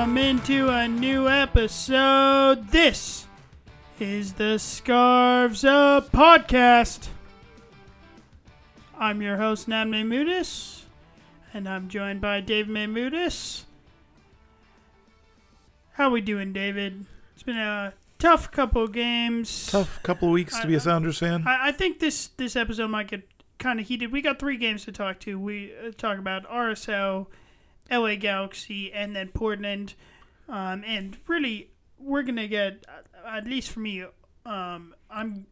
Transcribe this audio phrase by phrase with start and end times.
[0.00, 2.66] welcome into a new episode.
[2.68, 3.26] This
[3.98, 7.08] is the Scarves Up Podcast.
[8.98, 10.84] I'm your host, Nam Mudis,
[11.52, 13.64] and I'm joined by Dave Mudis.
[15.92, 17.04] How we doing, David?
[17.34, 19.66] It's been a tough couple of games.
[19.66, 21.46] Tough couple of weeks to be a Sounders fan.
[21.46, 24.12] I, I think this this episode might get kind of heated.
[24.12, 25.38] We got three games to talk to.
[25.38, 27.26] We uh, talk about RSL,
[27.90, 29.94] LA Galaxy, and then Portland.
[30.48, 34.04] Um, and really, we're gonna get uh, at least for me.
[34.46, 35.46] Um, I'm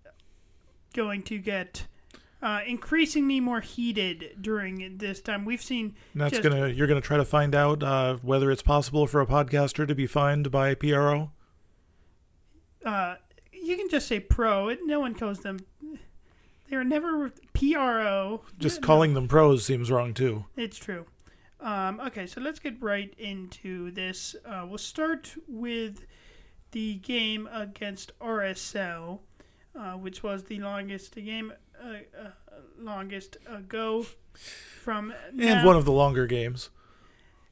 [0.94, 1.86] going to get
[2.42, 5.44] uh, increasingly more heated during this time.
[5.44, 8.62] We've seen And that's just- gonna you're gonna try to find out uh, whether it's
[8.62, 11.32] possible for a podcaster to be fined by PRO.
[12.84, 13.16] uh,
[13.52, 14.68] you can just say pro.
[14.68, 15.58] It, no one calls them.
[16.70, 18.42] They're never PRO.
[18.58, 20.44] Just calling them pros seems wrong too.
[20.56, 21.06] It's true.
[21.60, 24.36] Um, okay, so let's get right into this.
[24.46, 26.06] Uh, we'll start with
[26.70, 29.20] the game against RSL,
[29.78, 32.30] uh, which was the longest game, uh, uh,
[32.78, 36.70] longest ago from And one of the longer games.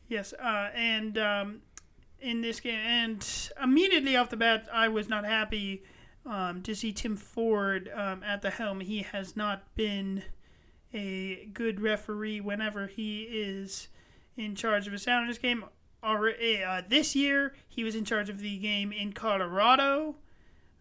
[0.09, 1.63] Yes, uh, and um,
[2.21, 5.83] in this game, and immediately off the bat, I was not happy
[6.25, 8.81] um, to see Tim Ford um, at the helm.
[8.81, 10.23] He has not been
[10.95, 13.89] a good referee whenever he is
[14.37, 15.65] in charge of a Sounders game.
[16.03, 20.17] Uh, this year, he was in charge of the game in Colorado,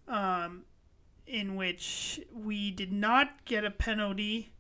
[0.07, 0.63] um,
[1.25, 4.51] in which we did not get a penalty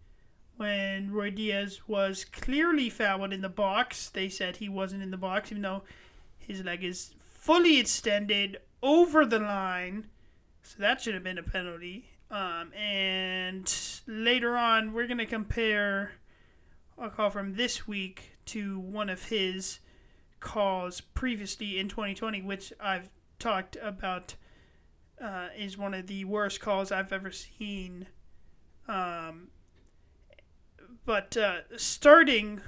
[0.57, 4.09] when Ruidíaz was clearly fouled in the box.
[4.09, 5.83] They said he wasn't in the box, even though
[6.37, 10.07] his leg is fully extended over the line.
[10.63, 12.09] So that should have been a penalty.
[12.31, 13.71] Um, and
[14.07, 16.13] later on, we're going to compare
[16.97, 19.79] a call from this week to one of his
[20.39, 24.35] calls previously in 2020, which I've talked about
[25.21, 28.07] uh, is one of the worst calls I've ever seen.
[28.87, 29.49] Um,
[31.05, 32.61] but uh, starting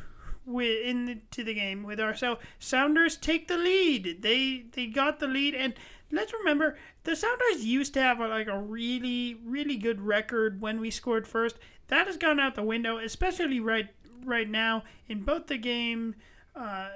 [0.45, 4.21] with into the game with RSL, Sounders take the lead.
[4.21, 5.73] They they got the lead, and
[6.11, 10.79] let's remember the Sounders used to have a, like a really really good record when
[10.79, 11.57] we scored first.
[11.89, 13.89] That has gone out the window, especially right
[14.27, 16.15] right now in both the game
[16.55, 16.89] uh,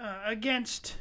[0.00, 0.96] uh, against.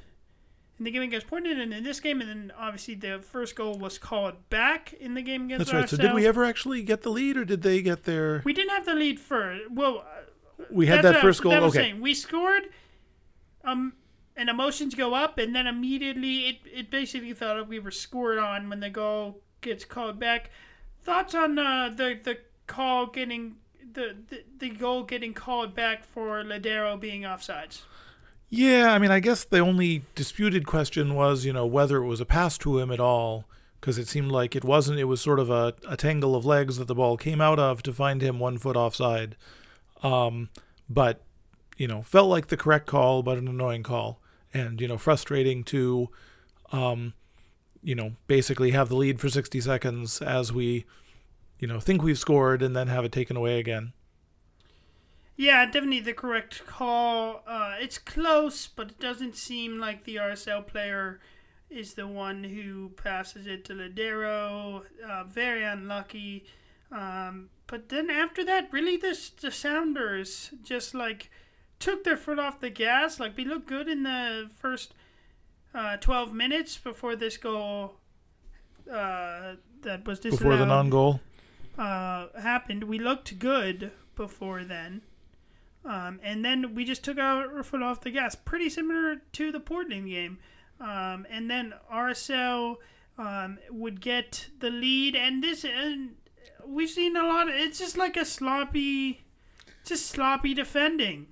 [0.78, 3.78] In the game against Portland and in this game, and then obviously the first goal
[3.78, 5.90] was called back in the game against That's right.
[5.90, 8.42] So did we ever actually get the lead, or did they get their?
[8.44, 9.72] We didn't have the lead first.
[9.72, 10.00] Well,
[10.60, 11.54] uh, We had that I- first goal.
[11.54, 11.78] that Okay.
[11.78, 12.02] saying.
[12.02, 12.64] We scored,
[13.64, 13.94] um,
[14.36, 18.70] and emotions go up, and then immediately it, it basically thought we were scored on
[18.70, 20.50] when the goal gets called back.
[21.04, 23.56] Thoughts on uh, the the call getting
[23.94, 24.16] the,
[24.60, 27.82] the goal getting called back for Lodeiro being offsides?
[28.50, 32.22] Yeah, I mean, I guess the only disputed question was, you know, whether it was
[32.22, 33.46] a pass to him at all,
[33.80, 35.00] because it seemed like it wasn't.
[35.00, 37.84] It was sort of a, a tangle of legs that the ball came out of
[37.84, 39.36] to find him one foot offside.
[40.04, 40.50] Um,
[40.90, 41.22] but,
[41.78, 44.22] you know, felt like the correct call, but an annoying call.
[44.54, 46.10] And, you know, frustrating to,
[46.72, 47.14] um,
[47.84, 50.86] you know, basically have the lead for 60 seconds as we,
[51.60, 53.94] you know, think we've scored and then have it taken away again.
[55.38, 57.44] Yeah, definitely the correct call.
[57.46, 61.20] Uh, it's close, but it doesn't seem like the RSL player
[61.70, 64.84] is the one who passes it to Lodeiro.
[65.06, 66.46] Uh, very unlucky.
[66.92, 71.30] Um, but then after that, really, this the Sounders just like
[71.80, 73.20] took their foot off the gas.
[73.20, 74.94] Like we looked good in the first
[75.74, 77.96] uh, twelve minutes before this goal
[78.90, 81.20] uh, that was disallowed Before the non goal.
[81.78, 85.02] Uh, happened, we looked good before then.
[85.84, 89.60] Um, and then we just took our foot off the gas, pretty similar to the
[89.60, 90.40] Portland game.
[90.80, 92.78] Um, and then RSL
[93.18, 96.16] um, would get the lead, and this, and
[96.66, 97.48] we've seen a lot.
[97.48, 99.22] Of, it's just like a sloppy,
[99.86, 101.28] just sloppy defending.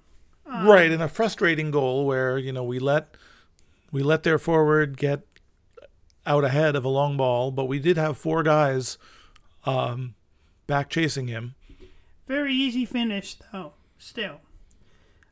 [0.45, 3.15] Um, right and a frustrating goal where you know we let
[3.93, 5.25] we let their forward get
[6.25, 8.97] out ahead of a long ball but we did have four guys
[9.65, 10.15] um
[10.73, 11.53] back chasing him
[12.27, 13.73] Very easy finish, though.
[13.99, 14.39] Still,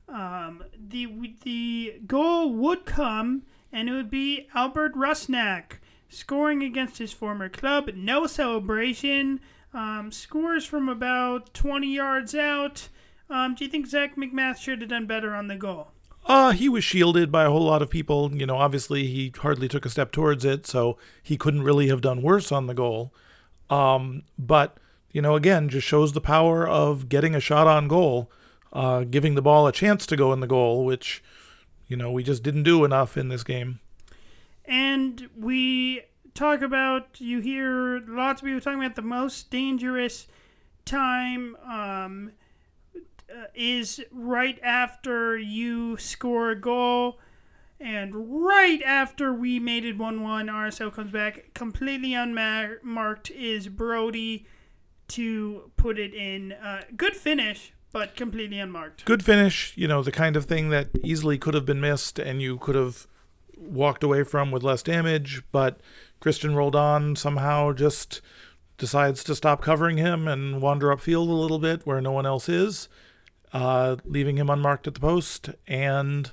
[0.07, 3.41] um, the the goal would come,
[3.71, 5.79] and it would be Albert Rusnak
[6.09, 7.89] scoring against his former club.
[7.95, 9.39] No celebration.
[9.73, 12.89] Um, scores from about 20 yards out.
[13.27, 15.88] Um, do you think Zac MacMath should have done better on the goal?
[16.27, 19.67] uh he was shielded by a whole lot of people you know obviously he hardly
[19.67, 23.11] took a step towards it so he couldn't really have done worse on the goal
[23.71, 24.77] um but
[25.12, 28.31] you know again just shows the power of getting a shot on goal
[28.74, 31.24] uh giving the ball a chance to go in the goal which
[31.92, 33.81] you know, we just didn't do enough in this game.
[34.63, 36.04] And we
[36.34, 40.28] talk about, you hear lots of people talking about the most dangerous
[40.86, 42.31] time um,
[43.30, 47.19] uh, is right after you score a goal.
[47.78, 51.54] And right after we made it 1 1, RSL comes back.
[51.54, 54.48] Completely unmarked is Brody
[55.12, 56.54] to put it in.
[56.54, 59.06] Uh, good finish, but completely unmarked.
[59.06, 62.42] Good finish, you know, the kind of thing that easily could have been missed and
[62.42, 63.08] you could have
[63.58, 65.80] walked away from with less damage, but
[66.22, 68.22] Cristian Roldan somehow just
[68.78, 72.50] decides to stop covering him and wander upfield a little bit where no one else
[72.50, 72.90] is,
[73.54, 75.50] uh, leaving him unmarked at the post.
[75.68, 76.31] And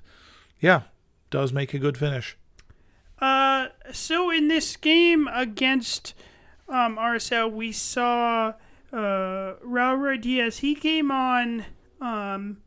[0.61, 0.83] yeah,
[1.31, 2.37] does make a good finish.
[3.19, 6.15] Uh, so in this game against
[6.69, 8.55] um, RSL, we saw
[8.93, 10.59] uh, Raul Ruidíaz.
[10.59, 11.65] He came on.
[12.01, 12.59] Um,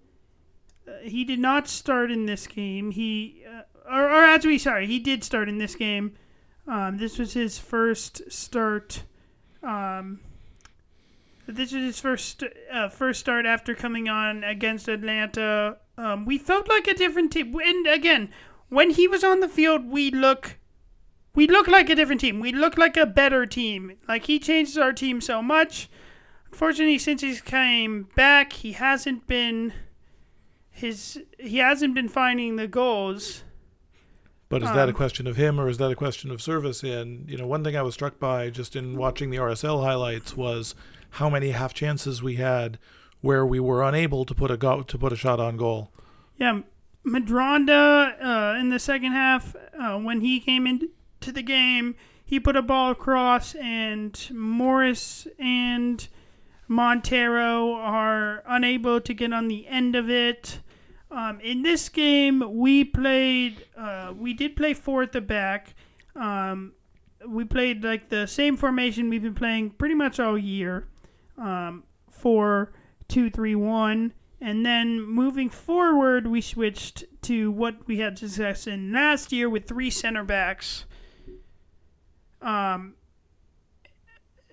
[1.03, 2.91] he did not start in this game.
[2.91, 6.15] He, uh, or, or actually, sorry, he did start in this game.
[6.68, 9.03] Um, this was his first start.
[9.63, 10.19] Um,
[11.47, 15.77] this was his first uh, first start after coming on against Atlanta.
[15.97, 18.29] Um, we felt like a different team, and again,
[18.69, 20.57] when he was on the field, we look
[21.33, 22.39] we look like a different team.
[22.39, 23.97] We look like a better team.
[24.07, 25.89] Like he changes our team so much.
[26.51, 29.74] Unfortunately, since he's came back, he hasn't been
[30.69, 33.44] his he hasn't been finding the goals.
[34.50, 36.42] But is um, that a um, question of him or is that a question of
[36.42, 36.83] service?
[36.83, 40.36] And you know, one thing I was struck by just in watching the RSL highlights
[40.36, 40.75] was
[41.12, 42.77] how many half chances we had
[43.21, 45.92] where we were unable to put a go- to put a shot on goal.
[46.38, 46.62] Yeah,
[47.06, 50.89] Medranda uh, in the second half, uh, when he came into
[51.31, 51.95] the game,
[52.25, 56.07] he put a ball across, and Morris and
[56.71, 60.62] Montero are unable to get on the end of it.
[61.12, 63.65] Um, in this game, we played.
[63.77, 65.75] Uh, we did play four at the back.
[66.15, 66.71] Um,
[67.27, 70.88] we played like the same formation we've been playing pretty much all year.
[71.38, 72.71] Um, four,
[73.09, 74.13] two, three, one.
[74.39, 79.67] And then moving forward, we switched to what we had success in last year with
[79.67, 80.85] three center backs.
[82.41, 82.94] Um,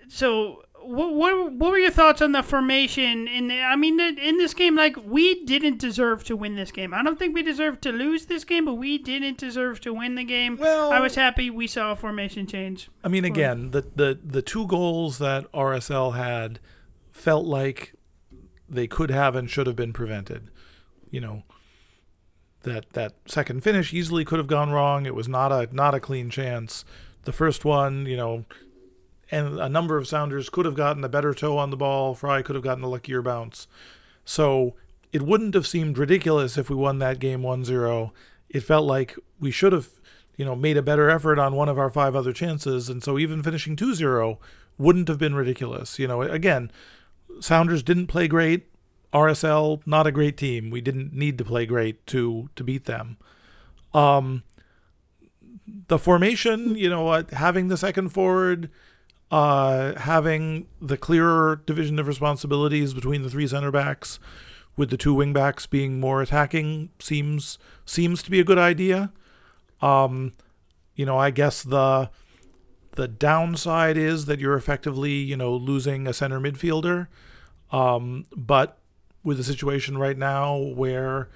[0.09, 3.27] so what, what what were your thoughts on the formation?
[3.27, 6.95] In the, I mean, in this game, like we didn't deserve to win this game.
[6.95, 10.15] I don't think we deserved to lose this game, but we didn't deserve to win
[10.15, 10.57] the game.
[10.57, 12.89] Well, I was happy we saw a formation change.
[13.03, 16.59] I mean, again, the the the two goals that RSL had
[17.11, 17.93] felt like
[18.67, 20.49] they could have and should have been prevented.
[21.11, 21.43] You know,
[22.63, 25.05] that that second finish easily could have gone wrong.
[25.05, 26.83] It was not a not a clean chance.
[27.25, 28.45] The first one, you know,
[29.31, 32.15] and a number of Sounders could have gotten a better toe on the ball.
[32.15, 33.67] Frei could have gotten a luckier bounce.
[34.25, 34.75] So
[35.11, 38.11] it wouldn't have seemed ridiculous if we won that game 1-0.
[38.49, 39.89] It felt like we should have,
[40.35, 43.17] you know, made a better effort on one of our five other chances, and so
[43.17, 44.37] even finishing 2-0
[44.77, 45.99] wouldn't have been ridiculous.
[45.99, 46.71] You know, again,
[47.39, 48.65] Sounders didn't play great.
[49.13, 50.69] RSL not a great team.
[50.69, 53.17] We didn't need to play great to to beat them.
[53.93, 54.43] Um,
[55.87, 58.69] the formation, you know having the second forward,
[59.31, 64.19] uh, having the clearer division of responsibilities between the three center backs,
[64.75, 69.11] with the two wing backs being more attacking, seems seems to be a good idea.
[69.81, 70.33] Um,
[70.95, 72.09] you know, I guess the
[72.95, 77.07] the downside is that you're effectively, you know, losing a center midfielder.
[77.71, 78.77] Um, but
[79.23, 81.29] with the situation right now where,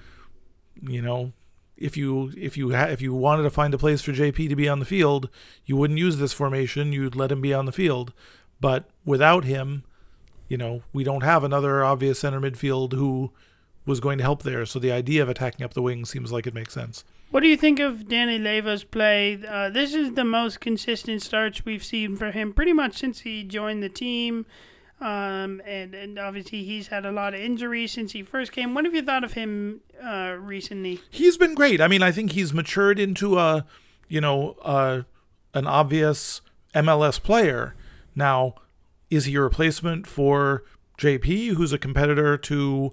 [0.82, 1.32] you know,
[1.76, 4.56] if you if you ha- if you wanted to find a place for JP to
[4.56, 5.28] be on the field,
[5.64, 6.92] you wouldn't use this formation.
[6.92, 8.12] You'd let him be on the field.
[8.60, 9.84] But without him,
[10.48, 13.32] you know, we don't have another obvious center midfield who
[13.86, 14.64] was going to help there.
[14.64, 17.04] So the idea of attacking up the wing seems like it makes sense.
[17.30, 19.40] What do you think of Danny Leyva's play?
[19.46, 23.42] Uh, this is the most consistent starts we've seen for him pretty much since he
[23.42, 24.46] joined the team.
[25.04, 28.72] Um, and, and obviously he's had a lot of injuries since he first came.
[28.72, 31.00] What have you thought of him uh, recently?
[31.10, 31.82] He's been great.
[31.82, 33.66] I mean, I think he's matured into a,
[34.08, 35.02] you know, uh,
[35.52, 36.40] an obvious
[36.74, 37.74] MLS player.
[38.14, 38.54] Now,
[39.10, 40.64] is he a replacement for
[40.98, 42.92] JP, who's a competitor to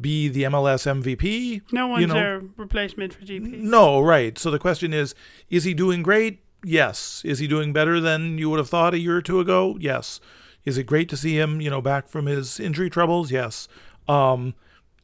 [0.00, 1.62] be the MLS MVP.
[1.72, 2.16] No one's you know?
[2.16, 3.60] a replacement for JP.
[3.60, 4.38] No, right.
[4.38, 5.14] So the question is,
[5.50, 6.42] is he doing great?
[6.64, 7.22] Yes.
[7.24, 9.76] Is he doing better than you would have thought a year or two ago?
[9.80, 10.20] Yes.
[10.64, 13.30] Is it great to see him, you know, back from his injury troubles?
[13.30, 13.68] Yes.
[14.08, 14.54] Um,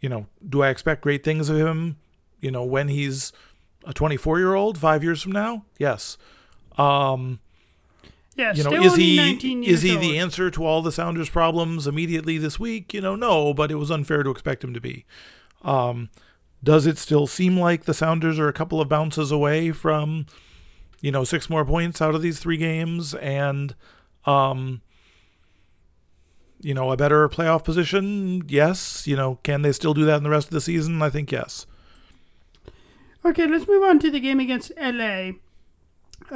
[0.00, 1.96] you know, do I expect great things of him,
[2.40, 3.32] you know, when he's
[3.84, 5.64] a 24 year old five years from now?
[5.78, 6.18] Yes.
[6.76, 7.40] Um,
[8.36, 9.18] yeah, you know, is he
[9.64, 10.02] is he old.
[10.02, 12.92] the answer to all the Sounders' problems immediately this week?
[12.92, 15.06] You know, no, but it was unfair to expect him to be.
[15.62, 16.10] Um,
[16.62, 20.26] does it still seem like the Sounders are a couple of bounces away from,
[21.00, 23.74] you know, six more points out of these three games and,
[24.26, 24.82] um,
[26.66, 28.42] you know, a better playoff position?
[28.48, 29.06] Yes.
[29.06, 31.00] You know, can they still do that in the rest of the season?
[31.00, 31.64] I think yes.
[33.24, 35.30] Okay, let's move on to the game against LA.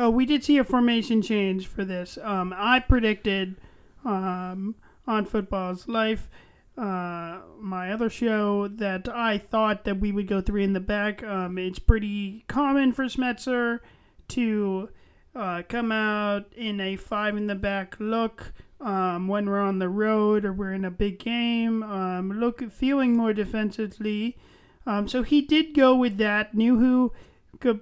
[0.00, 2.16] Uh, we did see a formation change for this.
[2.22, 3.56] Um, I predicted
[4.04, 6.30] um, on Football's Life,
[6.78, 11.24] uh, my other show, that I thought that we would go three in the back.
[11.24, 13.80] Um, it's pretty common for Schmetzer
[14.28, 14.90] to
[15.34, 19.88] uh, come out in a five in the back look um, when we're on the
[19.88, 21.82] road or we're in a big game.
[21.82, 24.36] Um, look, feeling more defensively.
[24.86, 26.54] Um, so he did go with that.
[26.54, 27.10] Nouhou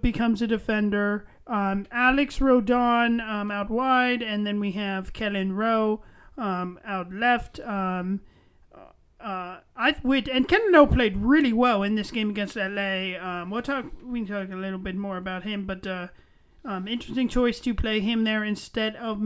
[0.01, 1.27] becomes a defender.
[1.47, 6.03] Um, Alex Roldan um, out wide, and then we have Kelyn Rowe
[6.37, 7.61] um, out left.
[7.61, 8.21] Um,
[9.21, 13.19] uh, I with and Kelyn Rowe played really well in this game against LA.
[13.19, 13.87] Um, we'll talk.
[14.05, 16.09] We can talk a little bit more about him, but uh,
[16.65, 19.19] um, interesting choice to play him there instead of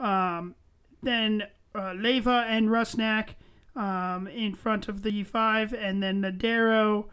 [0.00, 0.54] Medranda.
[1.02, 3.30] then uh, Leyva and Rusnak
[3.76, 7.06] um, in front of the five, and then Lodeiro,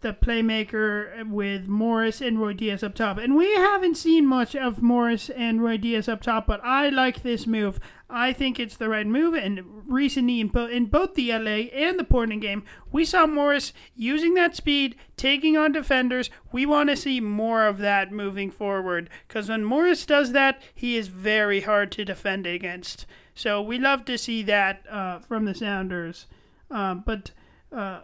[0.00, 3.18] the playmaker, with Morris and Ruidíaz up top.
[3.18, 7.46] And we haven't seen much of Morris and Ruidíaz up top, but I like this
[7.46, 7.80] move.
[8.08, 9.34] I think it's the right move.
[9.34, 12.62] And recently, in, bo- in both the LA and the Portland game,
[12.92, 16.30] we saw Morris using that speed, taking on defenders.
[16.52, 20.96] We want to see more of that moving forward because when Morris does that, he
[20.96, 23.06] is very hard to defend against.
[23.34, 26.26] So we love to see that uh, from the Sounders.
[26.70, 27.32] Uh, but
[27.72, 28.00] uh,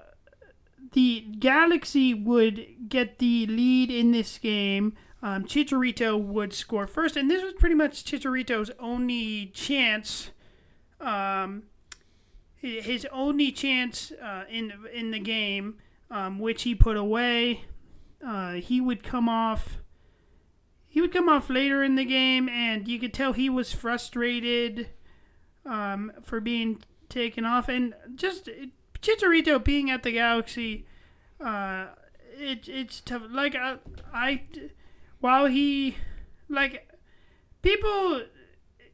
[0.92, 4.94] the Galaxy would get the lead in this game.
[5.22, 10.30] Um, Chicharito would score first, and this was pretty much Chicharito's only chance.
[11.00, 11.64] Um,
[12.56, 15.78] his only chance uh, in in the game,
[16.10, 17.64] um, which he put away.
[18.24, 19.78] Uh, he would come off.
[20.88, 24.90] He would come off later in the game, and you could tell he was frustrated
[25.64, 28.48] um, for being taken off, and just
[29.02, 30.86] Chicharito being at the Galaxy,
[31.40, 31.88] uh,
[32.38, 33.22] it it's tough.
[33.30, 33.76] Like I,
[34.14, 34.42] I,
[35.20, 35.96] while he,
[36.48, 36.88] like,
[37.60, 38.22] people,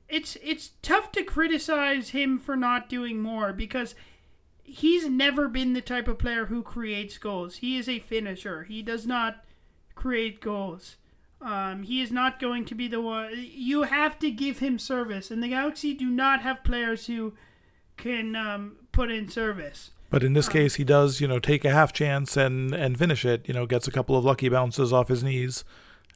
[0.08, 3.94] it's it's tough to criticize him for not doing more because
[4.64, 7.56] he's never been the type of player who creates goals.
[7.56, 8.64] He is a finisher.
[8.64, 9.44] He does not
[9.94, 10.96] create goals.
[11.40, 13.30] Um, he is not going to be the one.
[13.36, 17.34] You have to give him service, and the Galaxy do not have players who
[17.96, 19.90] can um, put in service.
[20.10, 23.24] But in this case, he does, you know, take a half chance and and finish
[23.24, 23.46] it.
[23.46, 25.64] You know, gets a couple of lucky bounces off his knees,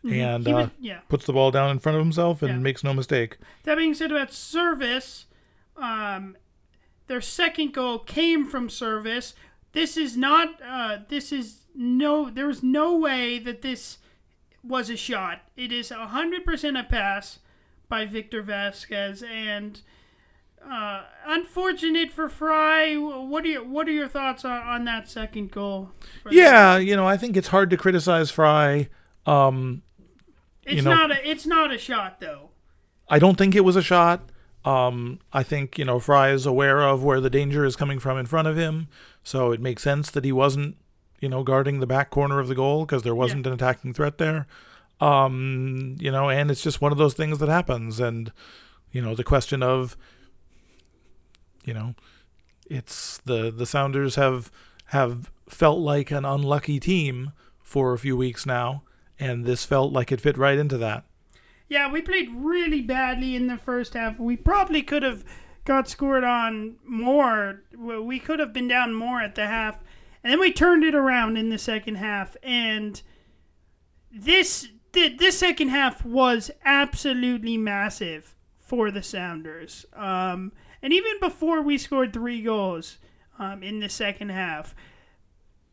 [0.05, 0.15] mm-hmm.
[0.15, 1.01] and uh, yeah.
[1.09, 2.59] puts the ball down in front of himself and yeah.
[2.59, 3.37] makes no mistake.
[3.65, 5.27] That being said, about service,
[5.77, 6.37] um,
[7.07, 9.35] their second goal came from service.
[9.73, 10.61] This is not.
[10.67, 12.31] Uh, this is no.
[12.31, 13.99] There is no way that this
[14.65, 15.41] was a shot.
[15.57, 17.41] It is 100% a pass
[17.89, 19.81] by Victor Vasquez and
[20.71, 22.97] uh, unfortunate for Frei.
[22.97, 25.91] What are your what are your thoughts on, on that second goal?
[26.31, 28.89] Yeah, you know, I think it's hard to criticize Frei.
[29.27, 29.83] Um,
[30.65, 32.51] it's you know, not a it's not a shot though.
[33.09, 34.31] I don't think it was a shot.
[34.65, 38.19] Um, I think you know Frei is aware of where the danger is coming from
[38.19, 38.89] in front of him,
[39.25, 40.77] so it makes sense that he wasn't
[41.23, 43.53] you know, guarding the back corner of the goal because there wasn't yeah.
[43.53, 44.47] an attacking threat there.
[45.01, 48.01] Um, you know, and it's just one of those things that happens.
[48.01, 48.33] And,
[48.91, 49.97] you know, the question of,
[51.65, 51.95] you know,
[52.67, 54.51] it's the the Sounders have
[54.87, 58.83] have felt like an unlucky team for a few weeks now,
[59.19, 61.05] and this felt like it fit right into that.
[61.69, 64.19] Yeah, we played really badly in the first half.
[64.19, 65.25] We probably could have
[65.65, 67.63] got scored on more.
[67.77, 69.79] We could have been down more at the half
[70.23, 73.03] and then we turned it around in the second half, and
[74.11, 79.87] this this second half was absolutely massive for the Sounders.
[79.95, 80.53] Um,
[80.83, 82.99] and even before we scored three goals
[83.39, 84.75] um, in the second half,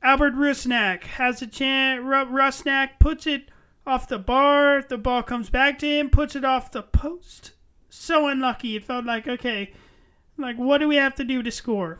[0.01, 2.01] Albert Rusnak has a chance.
[2.03, 3.49] Rusnak puts it
[3.85, 4.81] off the bar.
[4.81, 7.53] The ball comes back to him, puts it off the post.
[7.89, 8.75] So unlucky.
[8.75, 9.73] It felt like, okay,
[10.37, 11.99] like, what do we have to do to score?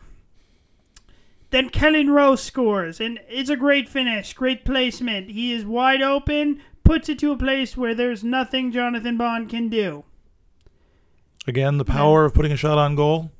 [1.50, 5.30] Then Kelyn Rowe scores, and it's a great finish, great placement.
[5.30, 9.68] He is wide open, puts it to a place where there's nothing Jonathan Bond can
[9.68, 10.04] do.
[11.50, 13.32] Again, the power of putting a shot on goal.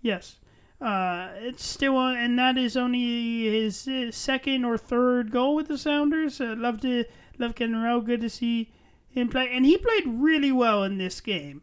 [0.00, 0.40] Yes.
[0.80, 5.68] Uh, it's still, uh, and that is only his uh, second or third goal with
[5.68, 6.40] the Sounders.
[6.40, 7.04] Uh, love to
[7.38, 8.00] love Kelyn Rowe.
[8.00, 8.72] Good to see
[9.08, 11.62] him play, and he played really well in this game.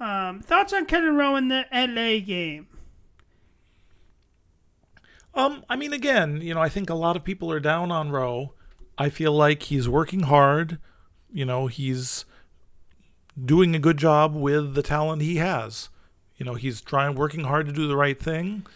[0.00, 2.68] Um, thoughts on Kelyn Rowe in the LA game?
[5.34, 8.10] Um, I mean, again, you know, I think a lot of people are down on
[8.10, 8.54] Rowe.
[8.96, 10.78] I feel like he's working hard.
[11.30, 12.24] You know, he's
[13.42, 15.88] doing a good job with the talent he has.
[16.36, 18.66] You know, he's trying, working hard to do the right thing.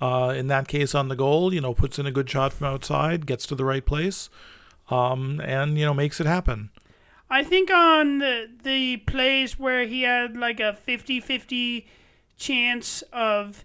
[0.00, 2.68] Uh, in that case, on the goal, you know, puts in a good shot from
[2.68, 4.30] outside, gets to the right place,
[4.88, 6.70] um, and you know, makes it happen.
[7.28, 11.84] I think on the, the plays where he had like a 50-50
[12.36, 13.64] chance of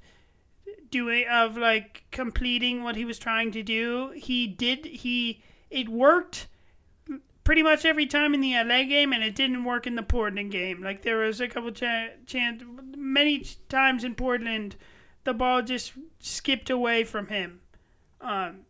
[0.92, 6.48] doing of like completing what he was trying to do, he did he it worked
[7.46, 10.52] pretty much every time in the LA game and it didn't work in the Portland
[10.52, 10.84] game.
[10.84, 12.62] Like there was a couple cha- chance
[12.98, 14.76] many times in Portland
[15.26, 17.62] the ball just skipped away from him.
[18.22, 18.62] Um,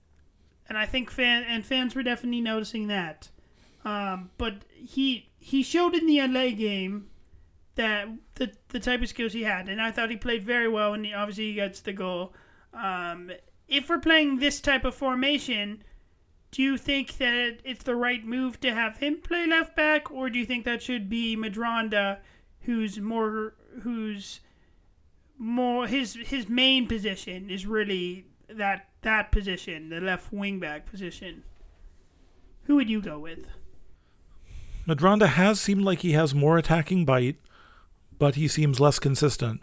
[0.68, 3.30] and I think fan and fans were definitely noticing that.
[3.84, 7.10] Um, but he he showed in the LA game
[7.76, 10.94] that the the type of skills he had, and I thought he played very well,
[10.94, 12.34] and he, obviously he gets the goal.
[12.74, 13.32] Um,
[13.68, 15.84] if we're playing this type of formation,
[16.56, 20.30] do you think that it's the right move to have him play left back, or
[20.30, 22.20] do you think that should be Medranda,
[22.62, 24.40] who's more who's
[25.38, 31.44] more his his main position is really that that position, the left wing back position.
[32.64, 33.48] Who would you go with?
[34.88, 37.36] Medranda has seemed like he has more attacking bite,
[38.18, 39.62] but he seems less consistent.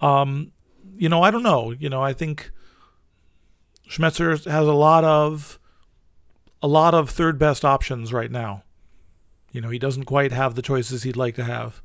[0.00, 0.52] Um,
[0.94, 1.72] you know, I don't know.
[1.72, 2.52] You know, I think
[3.86, 5.58] Schmetzer has a lot of
[6.64, 8.62] a lot of third best options right now.
[9.52, 11.82] You know, he doesn't quite have the choices he'd like to have,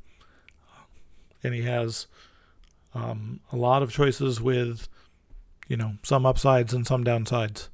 [1.44, 2.08] and he has
[2.96, 4.88] um, a lot of choices with,
[5.68, 7.68] you know, some upsides and some downsides.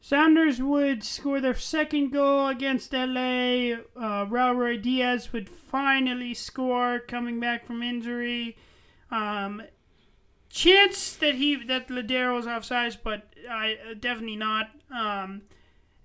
[0.00, 3.74] Sounders would score their second goal against LA.
[3.96, 8.56] Uh, Raul Ruidíaz would finally score, coming back from injury.
[9.10, 9.62] Um,
[10.50, 14.70] chance that he that Lodeiro's offsides, but I uh, definitely not.
[14.90, 15.42] Um,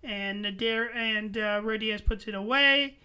[0.04, 2.98] and Lodeiro and uh, Ruidíaz puts it away.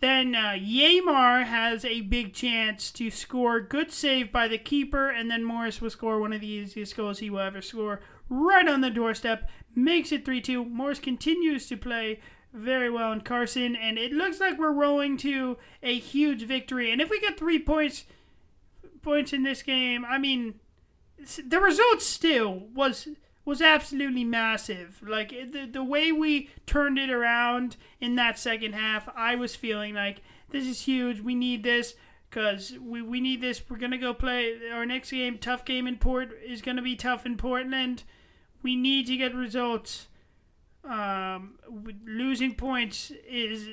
[0.00, 3.60] Then uh, Yeimar has a big chance to score.
[3.60, 7.20] Good save by the keeper, and then Morris will score one of the easiest goals
[7.20, 9.48] he will ever score right on the doorstep.
[9.74, 10.64] Makes it 3 2.
[10.64, 12.20] Morris continues to play
[12.52, 16.90] very well in Carson, and it looks like we're rolling to a huge victory.
[16.90, 18.04] And if we get three points
[19.02, 20.54] points in this game, I mean,
[21.46, 23.08] the result still was
[23.44, 25.02] was absolutely massive.
[25.06, 29.94] Like the the way we turned it around in that second half, I was feeling
[29.94, 31.20] like this is huge.
[31.20, 31.94] We need this
[32.30, 33.62] because we, we need this.
[33.68, 35.38] We're gonna go play our next game.
[35.38, 38.04] Tough game in Port is gonna be tough in Portland.
[38.62, 40.08] We need to get results.
[40.84, 41.58] Um,
[42.04, 43.68] losing points is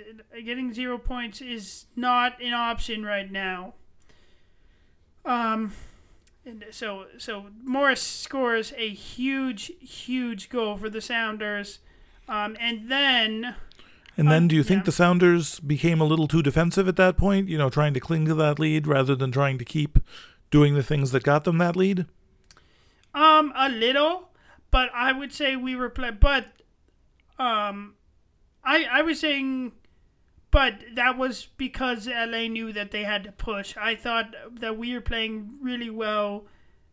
[0.45, 3.73] getting zero points is not an option right now.
[5.25, 5.73] Um,
[6.49, 11.79] and so so Morris scores a huge huge goal for the Sounders,
[12.27, 13.55] um, and then.
[14.17, 14.85] And then, do you think yeah.
[14.85, 17.47] the Sounders became a little too defensive at that point?
[17.47, 19.97] You know, trying to cling to that lead rather than trying to keep
[20.51, 22.05] doing the things that got them that lead.
[23.13, 24.29] Um, a little,
[24.71, 26.11] but I would say we were play.
[26.11, 26.47] But,
[27.37, 27.95] um,
[28.63, 29.71] I I was saying,
[30.51, 33.75] but that was because LA knew that they had to push.
[33.77, 36.45] I thought that we were playing really well.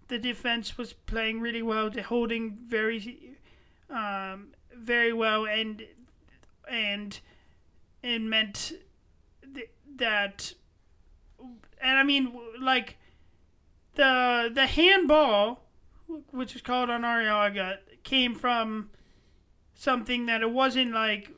[0.09, 1.91] The defense was playing really well.
[1.91, 3.37] Holding very,
[3.91, 5.85] um, very well, and
[6.69, 7.19] and
[8.03, 8.73] it meant
[9.55, 10.53] th- that.
[11.81, 12.99] And I mean, like
[13.95, 15.67] the the handball
[16.31, 18.91] which was called on Arreaga, came from
[19.75, 21.31] something that it wasn't like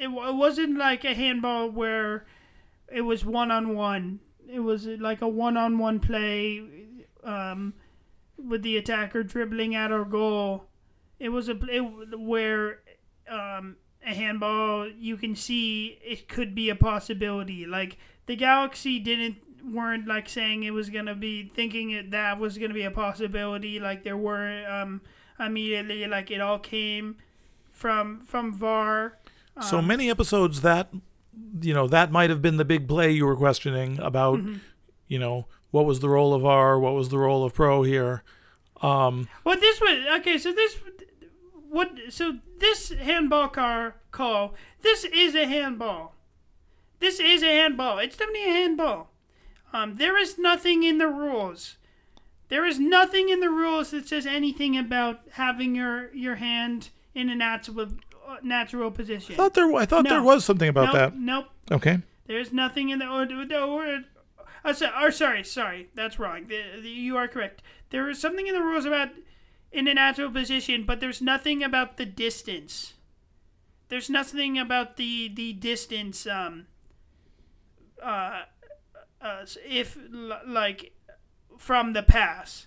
[0.00, 2.24] it, it wasn't like a handball where
[2.90, 4.20] it was one on one.
[4.48, 6.64] It was like a one on one play
[7.22, 7.74] um,
[8.38, 10.64] with the attacker dribbling at our goal.
[11.18, 12.80] It was a play where
[13.28, 17.66] um, a handball you can see it could be a possibility.
[17.66, 19.36] Like the Galaxy didn't
[19.70, 23.78] weren't like saying it was gonna be thinking it that was gonna be a possibility.
[23.78, 25.02] Like there were um,
[25.38, 27.16] immediately like it all came
[27.70, 29.18] from from VAR.
[29.62, 30.90] So Um, many episodes that
[31.60, 34.38] you know that might have been the big play you were questioning about.
[34.38, 34.54] Mm-hmm.
[35.08, 38.22] You know what was the role of R, what was the role of Pro here.
[38.82, 40.38] Um, Well, this was okay.
[40.38, 40.76] So this,
[41.68, 41.90] what?
[42.08, 44.54] So this handball car call.
[44.82, 46.14] This is a handball.
[46.98, 47.98] This is a handball.
[47.98, 49.10] It's definitely a handball.
[49.72, 51.76] Um, there is nothing in the rules.
[52.48, 57.28] There is nothing in the rules that says anything about having your your hand in
[57.28, 57.86] an natural uh,
[58.42, 59.34] natural position.
[59.34, 61.16] I thought there I thought there was something about nope, that.
[61.16, 61.46] Nope.
[61.70, 61.98] Okay.
[62.26, 64.04] There's nothing in the or, or,
[64.64, 66.46] oh, so, or sorry, sorry, that's wrong.
[66.46, 67.62] The, the, you are correct.
[67.90, 69.08] There is something in the rules about
[69.72, 72.94] in a natural position, but there's nothing about the distance.
[73.88, 76.26] There's nothing about the the distance.
[76.26, 76.66] Um,
[78.02, 78.42] uh,
[79.20, 79.98] uh, if
[80.46, 80.92] like
[81.58, 82.66] from the pass,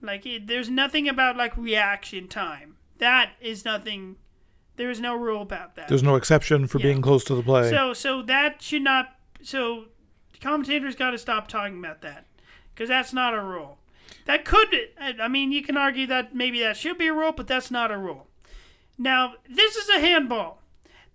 [0.00, 2.76] like it, there's nothing about like reaction time.
[2.98, 4.16] That is nothing.
[4.76, 5.88] There is no rule about that.
[5.88, 6.84] There's no exception for Yeah.
[6.86, 7.70] being close to the play.
[7.70, 9.16] So so that should not.
[9.42, 9.86] So
[10.40, 12.26] commentators got to stop talking about that
[12.74, 13.78] because that's not a rule.
[14.26, 14.74] That could.
[14.98, 17.90] I mean, you can argue that maybe that should be a rule, but that's not
[17.90, 18.26] a rule.
[18.98, 20.60] Now this is a handball.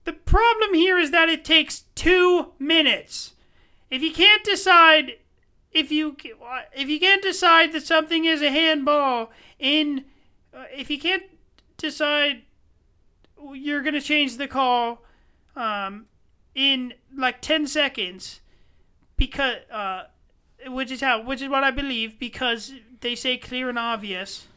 [0.06, 3.34] The problem here is that it takes two minutes.
[3.92, 5.18] If you can't decide,
[5.72, 6.16] if you
[6.76, 10.06] if you can't decide that something is a handball in,
[10.54, 11.24] uh, if you can't
[11.78, 12.44] decide,
[13.54, 15.04] you're gonna change the call
[15.56, 16.06] um,
[16.56, 18.42] in like 10 seconds
[19.18, 20.04] because uh,
[20.68, 24.48] which is how which is what I believe because they say clear and obvious.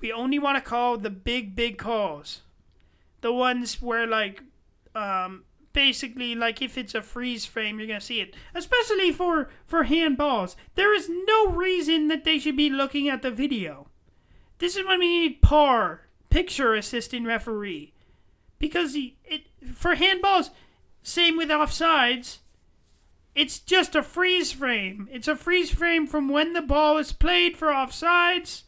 [0.00, 2.42] We only want to call the big big calls.
[3.20, 4.42] The ones where like
[4.94, 8.34] um, basically like if it's a freeze frame you're gonna see it.
[8.54, 10.56] Especially for for handballs.
[10.74, 13.88] There is no reason that they should be looking at the video.
[14.58, 17.92] This is when we need par picture assistant referee
[18.62, 19.42] because he, it
[19.74, 20.50] for handballs
[21.02, 22.38] same with offsides.
[23.34, 25.08] It's just a freeze frame.
[25.10, 28.62] It's a freeze frame from when the ball is played for offsides.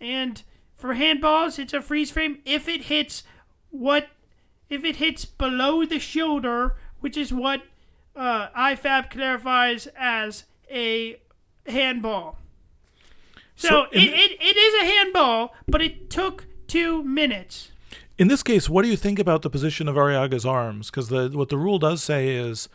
[0.00, 0.42] And
[0.76, 3.24] for handballs it's a freeze frame if it hits
[3.70, 4.08] what
[4.70, 7.62] if it hits below the shoulder which is what
[8.16, 11.20] uh, ifab clarifies as a
[11.66, 12.38] handball.
[13.56, 17.72] So, So it, it, it is a handball but it took two minutes
[18.20, 20.90] In this case, what do you think about the position of Arreaga's arms?
[20.90, 22.68] Because the what the rule does say is,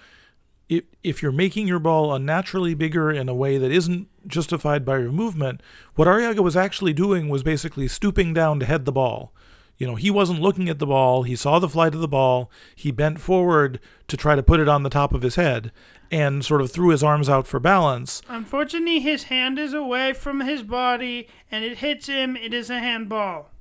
[0.70, 4.98] if if you're making your ball unnaturally bigger in a way that isn't justified by
[4.98, 5.62] your movement,
[5.94, 9.36] what Arreaga was actually doing was basically stooping down to head the ball.
[9.78, 11.22] You know, he wasn't looking at the ball.
[11.22, 12.50] He saw the flight of the ball.
[12.76, 15.72] He bent forward to try to put it on the top of his head,
[16.10, 18.24] and sort of threw his arms out for balance.
[18.28, 22.36] Unfortunately, his hand is away from his body, and it hits him.
[22.36, 23.52] It is a handball.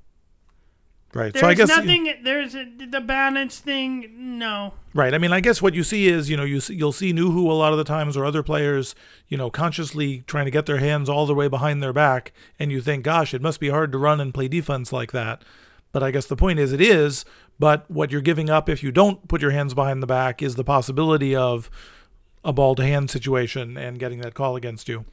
[1.14, 1.32] Right.
[1.32, 2.12] There's so I guess nothing.
[2.24, 4.38] There's a, the balance thing.
[4.38, 4.74] No.
[4.92, 5.14] Right.
[5.14, 7.48] I mean, I guess what you see is, you know, you see, you'll see Nouhou
[7.48, 8.96] a lot of the times or other players,
[9.28, 12.72] you know, consciously trying to get their hands all the way behind their back, and
[12.72, 15.42] you think, gosh, it must be hard to run and play defense like that.
[15.92, 17.24] But I guess the point is, it is.
[17.60, 20.56] But what you're giving up if you don't put your hands behind the back is
[20.56, 21.70] the possibility of
[22.44, 25.04] a ball to hand situation and getting that call against you.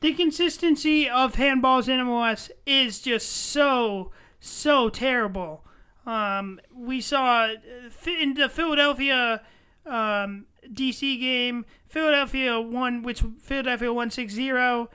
[0.00, 5.64] The consistency of handballs in MLS is just so so terrible.
[6.06, 9.42] Um, we saw uh, in the Philadelphia
[9.84, 14.88] um, DC game, Philadelphia won, which Philadelphia won 6-0.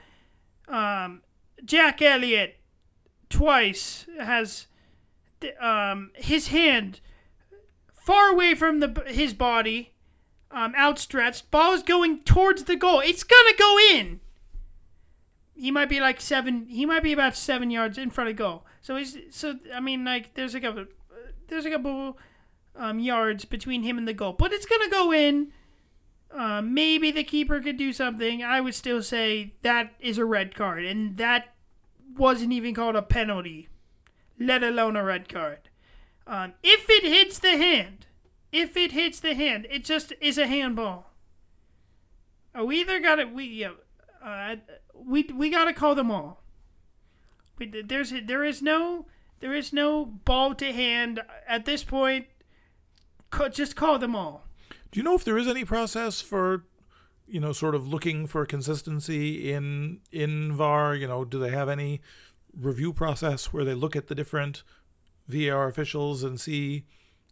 [0.68, 1.22] Um,
[1.64, 2.58] Jack Elliott
[3.30, 4.68] twice has
[5.60, 7.02] um, his hand
[7.92, 9.94] far away from the his body,
[10.50, 11.50] um, outstretched.
[11.52, 13.00] Ball is going towards the goal.
[13.00, 14.20] It's gonna go in.
[15.56, 16.66] He might be like seven.
[16.68, 18.66] He might be about seven yards in front of goal.
[18.82, 19.60] So he's so.
[19.74, 20.86] I mean, like there's a couple.
[21.48, 22.18] There's a couple
[22.76, 25.52] um, yards between him and the goal, but it's gonna go in.
[26.34, 28.42] Uh, maybe the keeper could do something.
[28.42, 31.54] I would still say that is a red card, and that
[32.18, 33.68] wasn't even called a penalty,
[34.40, 35.70] let alone a red card.
[36.26, 38.08] Um, if it hits the hand,
[38.52, 41.12] if it hits the hand, it just is a handball.
[42.58, 43.34] Uh, we either got it.
[43.34, 43.72] We yeah,
[44.24, 44.56] uh,
[44.94, 46.41] we we got to call them all.
[47.66, 49.06] There's there is no
[49.40, 52.28] there is no ball to hand at this point.
[53.52, 54.46] Just call them all.
[54.92, 56.66] Do you know if there is any process for,
[57.28, 60.96] you know, sort of looking for consistency in in VAR?
[60.96, 62.02] You know, do they have any
[62.54, 64.64] review process where they look at the different
[65.28, 66.86] VAR officials and see,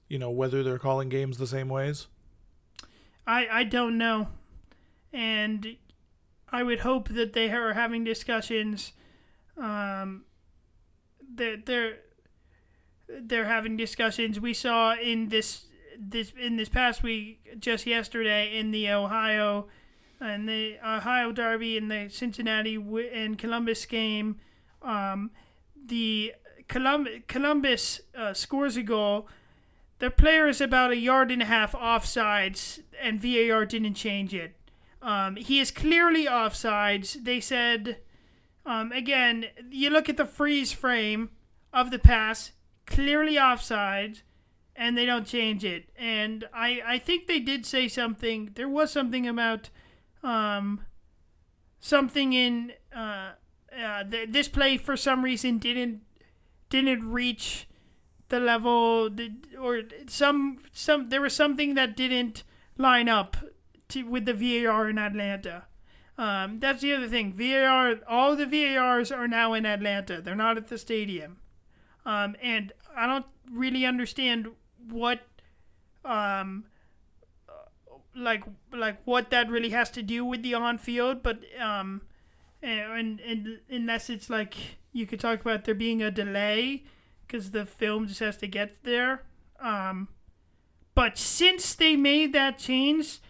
[0.08, 2.08] you know, whether they're calling games the same ways?
[3.28, 4.30] I I don't know,
[5.14, 5.76] and
[6.50, 8.94] I would hope that they are having discussions.
[9.60, 10.26] Um,
[11.36, 11.98] that they're
[13.08, 14.40] they're having discussions.
[14.40, 15.66] We saw in this
[16.00, 19.68] this in this past week, just yesterday, in the Ohio
[20.22, 22.76] and the Ohio Derby and the Cincinnati
[23.14, 24.40] and Columbus game,
[24.82, 25.32] um,
[25.86, 26.34] the
[26.68, 29.28] Colum- Columbus uh, scores a goal.
[30.00, 34.56] Their player is about a yard and a half offsides, and VAR didn't change it.
[35.02, 37.24] Um, he is clearly offsides.
[37.24, 37.98] They said,
[38.70, 41.32] um, again, you look at the freeze frame
[41.74, 42.52] of the pass,
[42.86, 44.22] clearly offsides,
[44.76, 45.90] and they don't change it.
[45.98, 48.52] And I, I think they did say something.
[48.54, 49.72] There was something about
[50.22, 50.82] um,
[51.80, 53.32] something in uh,
[53.76, 56.02] uh, th- this play for some reason didn't
[56.70, 57.68] didn't reach
[58.30, 59.10] the level
[59.60, 62.44] or some some there was something that didn't
[62.78, 63.36] line up
[63.88, 65.66] to, with the VAR in Atlanta.
[66.20, 67.32] Um, that's the other thing.
[67.32, 70.22] VAR, all the VARs are now in Atlanta.
[70.22, 71.38] They're not at the stadium,
[72.06, 74.50] um, and I don't really understand
[74.90, 75.22] what,
[76.04, 76.66] um,
[78.14, 81.24] like like what that really has to do with the on field.
[81.24, 82.02] But um,
[82.62, 84.56] and, and unless it's like
[84.92, 86.84] you could talk about there being a delay
[87.26, 89.24] because the film just has to get there.
[89.62, 90.10] Um,
[90.96, 93.22] but since they made that change,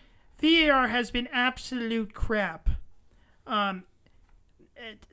[0.41, 2.67] VAR has been absolute crap.
[3.49, 3.83] Um,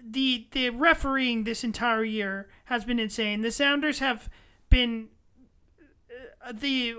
[0.01, 3.41] the the refereeing this entire year has been insane.
[3.41, 4.29] The Sounders have
[4.69, 5.09] been
[6.45, 6.95] uh, the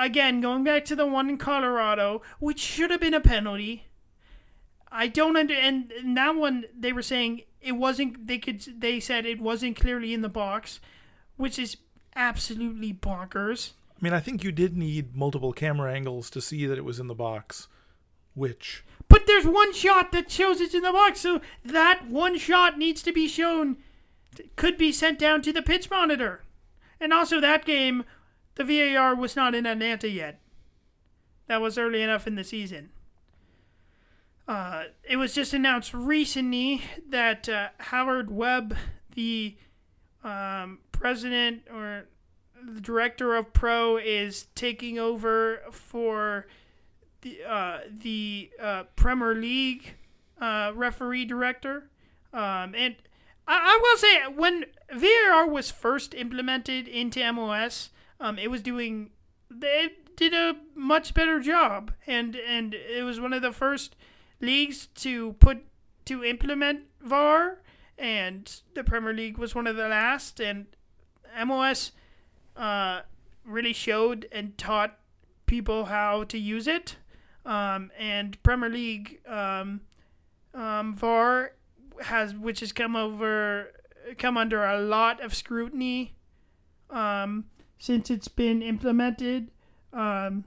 [0.00, 3.84] again going back to the one in Colorado, which should have been a penalty.
[4.90, 8.26] I don't under and that one they were saying it wasn't.
[8.26, 10.80] They could they said it wasn't clearly in the box,
[11.36, 11.76] which is
[12.16, 13.72] absolutely bonkers.
[13.90, 17.00] I mean, I think you did need multiple camera angles to see that it was
[17.00, 17.66] in the box,
[18.34, 18.84] which.
[19.18, 23.02] But there's one shot that shows it's in the box, so that one shot needs
[23.02, 23.78] to be shown,
[24.54, 26.44] could be sent down to the pitch monitor.
[27.00, 28.04] And also, that game,
[28.54, 30.38] the VAR was not in Atlanta yet.
[31.48, 32.90] That was early enough in the season.
[34.46, 38.76] Uh, it was just announced recently that uh, Howard Webb,
[39.16, 39.56] the
[40.22, 42.06] um, president or
[42.64, 46.46] the director of Pro is taking over for
[47.28, 49.94] the uh, the uh, Premier League
[50.40, 51.90] uh, referee director,
[52.32, 52.96] um, and
[53.46, 59.10] I, I, will say when VAR was first implemented into MLS, um, it was doing
[59.50, 63.96] they did a much better job, and and it was one of the first
[64.40, 65.64] leagues to put
[66.06, 67.60] to implement VAR,
[67.98, 70.66] and the Premier League was one of the last, and
[71.36, 71.92] MLS
[72.56, 73.02] uh,
[73.44, 74.98] really showed and taught
[75.46, 76.96] people how to use it.
[77.48, 79.80] Um, and Premier League um,
[80.52, 81.52] um, VAR
[82.02, 83.72] has, which has come over,
[84.18, 86.14] come under a lot of scrutiny
[86.90, 87.46] um,
[87.78, 89.50] since it's been implemented,
[89.94, 90.44] um,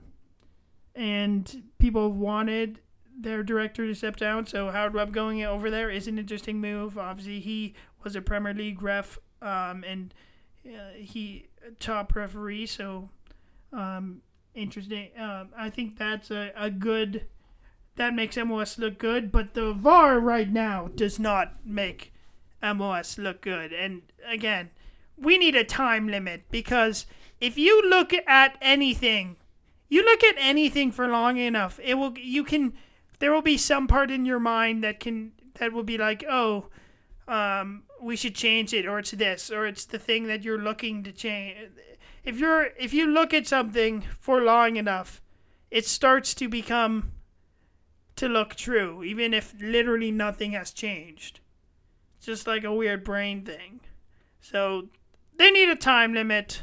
[0.94, 2.78] and people have wanted
[3.18, 4.46] their director to step down.
[4.46, 6.96] So Howard Webb going over there is an interesting move.
[6.96, 10.14] Obviously, he was a Premier League ref, um, and
[10.66, 12.66] uh, he a top referee.
[12.66, 13.08] So
[13.72, 14.22] um,
[14.54, 15.10] interesting.
[15.18, 17.26] Um, I think that's a, a good.
[17.96, 22.12] That makes MLS look good, but the VAR right now does not make
[22.62, 23.70] MLS look good.
[23.72, 24.70] And again,
[25.18, 27.04] we need a time limit because
[27.40, 29.36] if you look at anything,
[29.88, 32.16] you look at anything for long enough, it will.
[32.16, 32.72] You can.
[33.18, 36.66] There will be some part in your mind that can that will be like, oh,
[37.28, 41.02] um, we should change it, or it's this, or it's the thing that you're looking
[41.04, 41.56] to change.
[42.24, 45.20] If you're if you look at something for long enough,
[45.70, 47.12] it starts to become
[48.16, 51.40] to look true, even if literally nothing has changed.
[52.16, 53.80] It's just like a weird brain thing.
[54.40, 54.88] So
[55.36, 56.62] they need a time limit.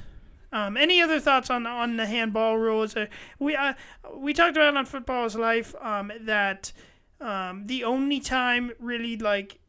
[0.52, 2.96] Um, any other thoughts on on the handball rules?
[2.96, 3.08] Uh,
[3.40, 3.74] we uh,
[4.16, 6.72] we talked about on Football's Life um, that
[7.20, 9.60] um, the only time really like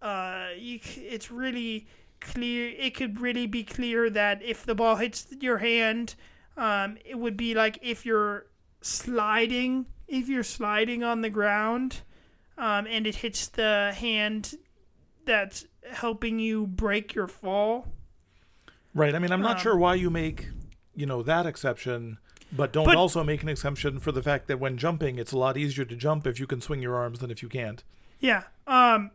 [0.00, 1.88] uh, you, it's really
[2.26, 2.74] clear.
[2.78, 6.14] It could really be clear that if the ball hits your hand,
[6.56, 8.46] um, it would be like if you're
[8.80, 12.02] sliding, if you're sliding on the ground,
[12.58, 14.54] um, and it hits the hand
[15.24, 17.88] that's helping you break your fall.
[18.94, 19.14] Right.
[19.14, 20.48] I mean, I'm not um, sure why you make,
[20.94, 22.18] you know, that exception,
[22.50, 25.38] but don't but, also make an exception for the fact that when jumping, it's a
[25.38, 27.84] lot easier to jump if you can swing your arms than if you can't.
[28.20, 28.44] Yeah.
[28.66, 29.10] Um,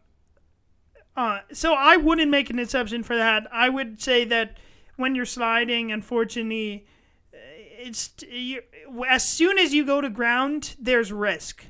[1.15, 3.47] uh, so I wouldn't make an exception for that.
[3.52, 4.58] I would say that
[4.95, 6.86] when you're sliding, unfortunately,
[7.34, 8.62] uh, it's you,
[9.08, 11.65] as soon as you go to ground, there's risk.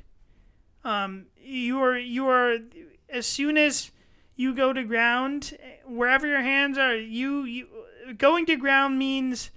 [0.84, 2.58] Um, you are you are
[3.08, 3.90] as soon as
[4.36, 7.66] you go to ground, wherever your hands are, you you
[8.18, 9.50] going to ground means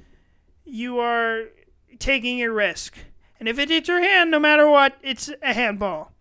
[0.63, 1.45] you are
[1.99, 2.97] taking a risk.
[3.39, 6.11] And if it hits your hand, no matter what, it's a handball.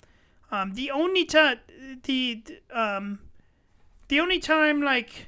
[0.51, 1.59] Um, the only time
[2.05, 3.21] the um,
[4.09, 5.27] the only time like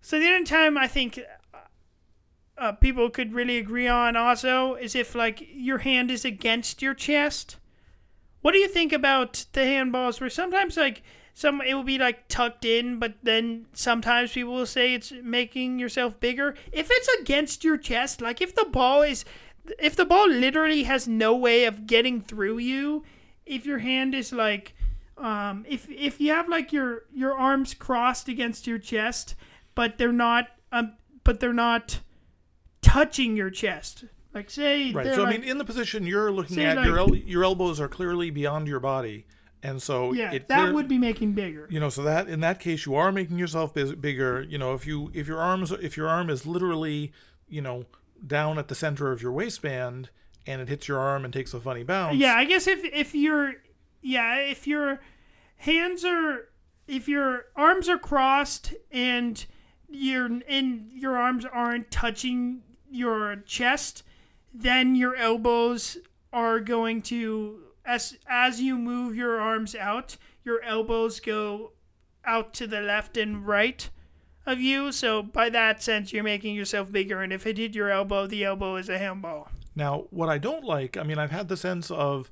[0.00, 1.20] so the only time I think
[2.56, 6.94] uh, people could really agree on also is if like your hand is against your
[6.94, 7.56] chest.
[8.40, 11.02] What do you think about the handballs where sometimes like
[11.34, 15.78] some it will be like tucked in, but then sometimes people will say it's making
[15.78, 16.54] yourself bigger.
[16.72, 19.24] If it's against your chest, like if the ball is
[19.78, 23.04] if the ball literally has no way of getting through you,
[23.46, 24.74] if your hand is like
[25.20, 29.34] um, if if you have like your your arms crossed against your chest,
[29.74, 30.48] but they're not.
[30.72, 32.00] Um, but they're not
[32.82, 34.04] touching your chest.
[34.34, 35.06] Like say, Right.
[35.14, 38.30] So I mean, in the position you're looking at, your el- your elbows are clearly
[38.30, 39.26] beyond your body,
[39.62, 41.66] and so yeah, it that clear- would be making bigger.
[41.70, 44.74] you know so that in that case you are making yourself bis- bigger you know
[44.74, 47.12] if you if your arms if your arm is literally
[47.48, 47.84] you know
[48.26, 50.10] down at the center of your waistband
[50.46, 53.14] and it hits your arm and takes a funny bounce Yeah, I guess if if
[53.14, 53.54] your
[54.08, 55.00] yeah if your
[55.58, 56.48] hands are
[56.88, 59.44] if your arms are crossed and
[59.88, 64.02] your and your arms aren't touching your chest,
[64.52, 65.98] then your elbows
[66.32, 71.72] are going to as as you move your arms out, your elbows go
[72.24, 73.88] out to the left and right
[74.46, 74.92] of you.
[74.92, 77.20] So by that sense, you're making yourself bigger.
[77.22, 79.48] And if it hit your elbow, the elbow is a handball.
[79.76, 82.30] Now, what I don't like, I mean, I've had the sense of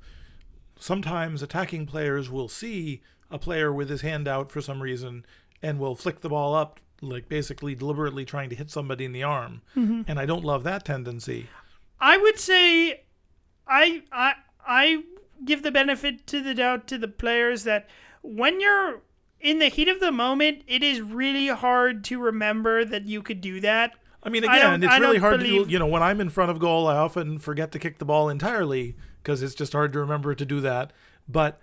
[0.79, 5.25] sometimes attacking players will see a player with his hand out for some reason
[5.61, 9.23] and will flick the ball up, like basically deliberately trying to hit somebody in the
[9.23, 9.61] arm.
[9.75, 10.03] Mm-hmm.
[10.07, 11.47] And I don't love that tendency.
[11.99, 13.03] I would say
[13.67, 14.33] I I
[14.65, 15.03] I
[15.45, 17.87] give the benefit to the doubt to the players that
[18.21, 19.01] when you're
[19.39, 23.41] in the heat of the moment, it is really hard to remember that you could
[23.41, 23.93] do that.
[24.23, 25.73] I mean, I again, it's I really hard to believe- do.
[25.73, 28.29] You know, when I'm in front of goal, I often forget to kick the ball
[28.29, 28.95] entirely
[29.27, 30.93] because it's just hard to remember to do that.
[31.27, 31.59] But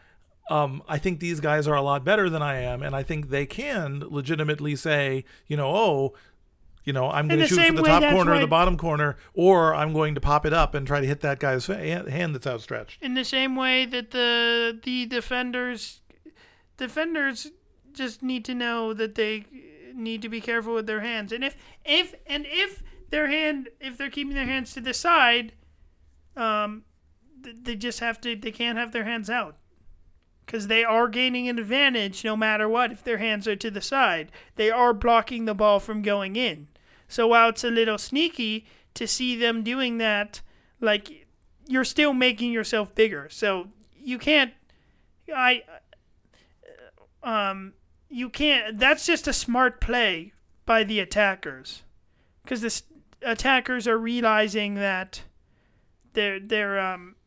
[0.51, 3.31] um, I think these guys are a lot better than I am, and I think
[3.31, 6.15] they can legitimately say, you know, oh,
[6.85, 9.17] you know, I'm going to shoot for the way top corner or the bottom corner,
[9.33, 12.47] or I'm going to pop it up and try to hit that guy's hand that's
[12.47, 13.03] outstretched.
[13.03, 16.03] In the same way that the the defenders
[16.77, 17.51] defenders
[17.95, 19.47] just need to know that they
[19.95, 21.33] need to be careful with their hands.
[21.33, 25.53] And if if and if their hand if they're keeping their hands to the side,
[26.37, 26.85] um,
[27.63, 29.57] they just have to they can't have their hands out
[30.45, 32.93] because they are gaining an advantage no matter what.
[32.93, 36.69] If their hands are to the side, they are blocking the ball from going in.
[37.09, 40.41] So while it's a little sneaky to see them doing that,
[40.81, 41.27] like
[41.67, 43.29] you're still making yourself bigger.
[43.31, 44.53] So you can't.
[45.35, 45.63] I.
[47.23, 47.75] Um.
[48.11, 48.79] You can't.
[48.79, 50.35] That's just a smart play
[50.67, 51.83] by the attackers,
[52.43, 52.83] because the
[53.29, 55.25] attackers are realizing that
[56.13, 57.24] they're they're um uh,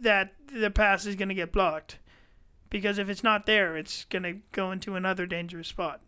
[0.00, 1.98] that the pass is going to get blocked,
[2.70, 6.00] because if it's not there, it's going to go into another dangerous spot.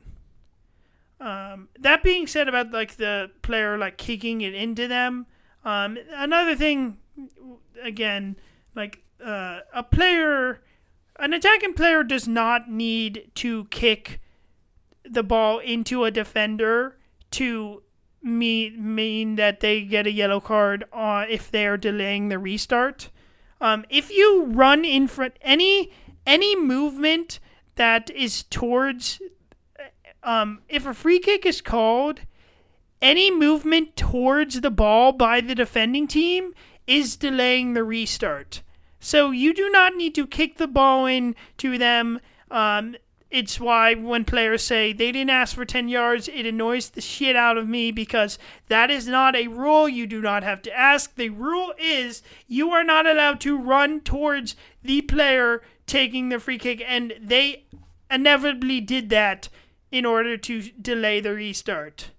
[1.20, 5.26] Um, that being said, about like the player like kicking it into them,
[5.64, 6.98] um, another thing,
[7.80, 8.36] again,
[8.74, 10.62] like uh, a player,
[11.18, 14.20] an attacking player does not need to kick
[15.04, 16.96] the ball into a defender
[17.30, 17.82] to
[18.22, 23.10] mean mean that they get a yellow card uh, if they are delaying the restart.
[23.62, 25.92] Um, if you run in front any
[26.27, 27.38] any movement
[27.77, 29.20] that is towards
[30.25, 32.20] um, if a free kick is called,
[33.01, 36.55] any movement towards the ball by the defending team
[36.88, 38.62] is delaying the restart.
[38.98, 42.20] So you do not need to kick the ball in to them.
[42.51, 42.96] Um,
[43.33, 47.35] it's why when players say they didn't ask for 10 yards, it annoys the shit
[47.35, 49.88] out of me because that is not a rule.
[49.88, 51.14] You do not have to ask.
[51.14, 56.59] The rule is you are not allowed to run towards the player taking the free
[56.59, 57.64] kick, and they
[58.11, 59.49] inevitably did that
[59.90, 62.11] in order to delay the restart.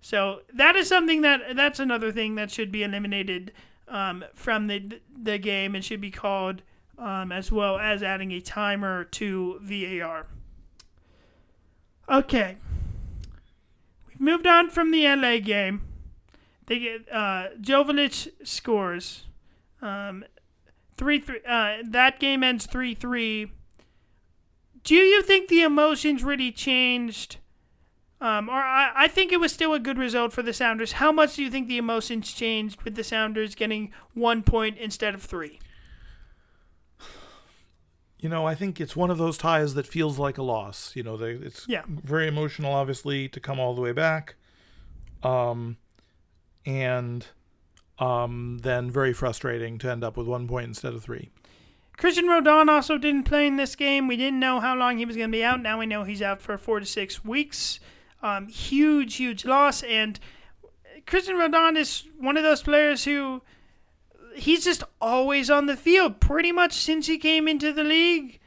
[0.00, 3.52] So that is something that that's another thing that should be eliminated
[3.88, 6.62] um, from the the game and should be called
[6.98, 10.26] um, as well as adding a timer to VAR.
[12.08, 12.56] Okay,
[14.06, 15.82] we've moved on from the LA game.
[16.66, 19.24] They get uh, Jovic scores
[19.82, 20.24] um,
[20.96, 21.40] three three.
[21.46, 23.52] Uh, that game ends three three.
[24.84, 27.38] Do you think the emotions really changed?
[28.20, 30.92] Um, or I, I think it was still a good result for the Sounders.
[30.92, 35.14] How much do you think the emotions changed with the Sounders getting one point instead
[35.14, 35.58] of three?
[38.26, 40.90] You know, I think it's one of those ties that feels like a loss.
[40.96, 41.82] You know, they, it's Yeah.
[41.86, 44.34] very emotional, obviously, to come all the way back,
[45.22, 45.76] um,
[46.64, 47.24] and
[48.00, 51.30] um, then very frustrating to end up with one point instead of three.
[51.96, 54.08] Cristian Roldan also didn't play in this game.
[54.08, 55.62] We didn't know how long he was going to be out.
[55.62, 57.78] Now we know he's out for four to six weeks.
[58.24, 59.84] Um, huge, huge loss.
[59.84, 60.18] And
[61.06, 63.42] Cristian Roldan is one of those players who
[64.36, 68.38] he's just always on the field pretty much since he came into the league.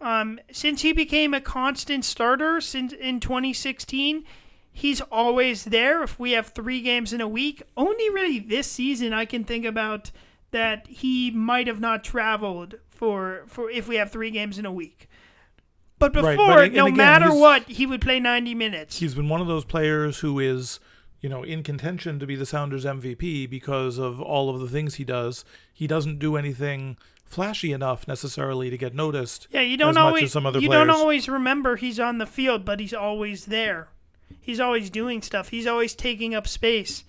[0.00, 4.24] Um, since he became a constant starter since in 2016,
[4.72, 6.02] he's always there.
[6.02, 9.64] If we have three games in a week, only really this season I can think
[9.64, 10.10] about
[10.50, 14.72] that he might have not traveled for for if we have three games in a
[14.72, 15.08] week.
[15.98, 18.98] But Right, before, but- no again, matter what, he would play 90 minutes.
[18.98, 20.80] He's been one of those players who is,
[21.22, 24.96] you know, in contention to be the Sounders MVP because of all of the things
[24.96, 25.44] he does.
[25.72, 29.46] He doesn't do anything flashy enough necessarily to get noticed.
[29.50, 32.26] Yeah, you don't as always as some other you don't always remember he's on the
[32.26, 33.88] field, but he's always there.
[34.40, 35.48] He's always doing stuff.
[35.48, 37.04] He's always taking up space,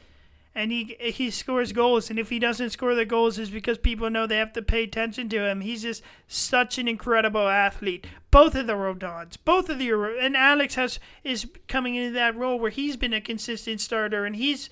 [0.55, 2.09] and he he scores goals.
[2.09, 4.83] And if he doesn't score the goals, is because people know they have to pay
[4.83, 5.61] attention to him.
[5.61, 8.05] He's just such an incredible athlete.
[8.31, 9.91] Both of the Roldans, both of the
[10.21, 14.35] and Alex has is coming into that role where he's been a consistent starter, and
[14.35, 14.69] he's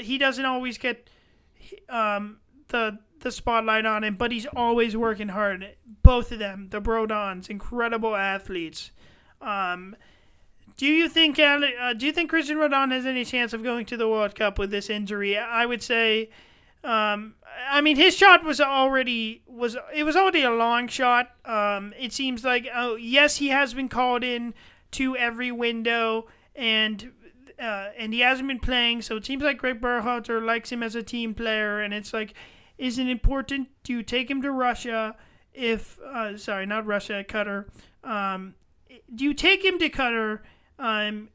[0.00, 1.08] he doesn't always get
[1.88, 2.38] um,
[2.68, 5.76] the the spotlight on him, but he's always working hard.
[6.02, 8.90] Both of them, the Roldans, incredible athletes.
[9.40, 9.96] Um,
[10.82, 13.96] do you think uh, do you think Cristian Roldan has any chance of going to
[13.96, 15.38] the World Cup with this injury?
[15.38, 16.30] I would say,
[16.82, 17.36] um,
[17.70, 21.36] I mean, his shot was already was it was already a long shot.
[21.44, 24.54] Um, it seems like oh yes, he has been called in
[24.92, 26.26] to every window
[26.56, 27.12] and.
[27.60, 30.96] Uh, and he hasn't been playing, so it seems like Greg Berhalter likes him as
[30.96, 32.34] a team player, and it's like,
[32.76, 35.14] is it important to take him to Russia
[35.54, 37.66] if, uh, sorry, not Russia, Qatar?
[38.02, 38.54] Um,
[39.14, 40.40] do you take him to Qatar
[40.78, 41.28] um,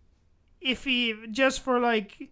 [0.61, 2.29] if he just for like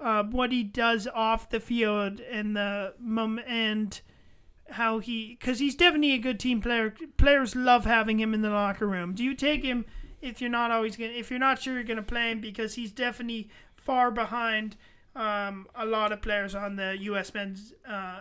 [0.00, 4.00] uh, what he does off the field and the mom and
[4.70, 6.94] how he because he's definitely a good team player.
[7.16, 9.14] Players love having him in the locker room.
[9.14, 9.84] Do you take him
[10.20, 12.92] if you're not always gonna if you're not sure you're gonna play him because he's
[12.92, 14.76] definitely far behind
[15.14, 17.32] um, a lot of players on the U.S.
[17.32, 17.72] men's.
[17.88, 18.20] Uh,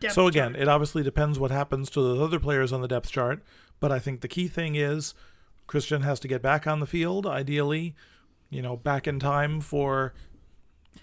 [0.00, 0.62] depth So again, chart.
[0.62, 3.42] it obviously depends what happens to the other players on the depth chart,
[3.80, 5.14] but I think the key thing is
[5.68, 7.94] Cristian has to get back on the field, ideally,
[8.50, 10.12] you know, back in time for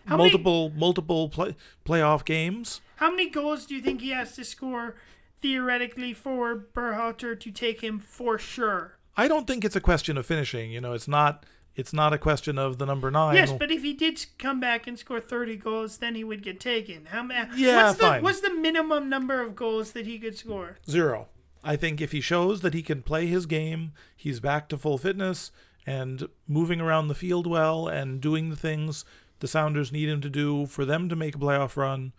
[0.06, 1.56] How many- multiple multiple play,
[1.86, 2.82] playoff games.
[2.98, 4.96] How many goals do you think he has to score
[5.42, 8.98] theoretically for Berhalter to take him for sure?
[9.16, 11.46] I don't think it's a question of finishing, you know, it's not
[11.76, 13.36] it's not a question of the number 9.
[13.36, 16.60] Yes, but if he did come back and score 30 goals, then he would get
[16.60, 17.06] taken.
[17.06, 17.50] How many?
[17.56, 18.22] Yeah, what's the, fine.
[18.24, 20.78] What's the minimum number of goals that he could score?
[20.90, 21.28] Zero.
[21.64, 24.98] I think if he shows that he can play his game, he's back to full
[24.98, 25.52] fitness
[25.86, 29.06] and moving around the field well and doing the things
[29.40, 32.14] the Sounders need him to do for them to make a playoff run,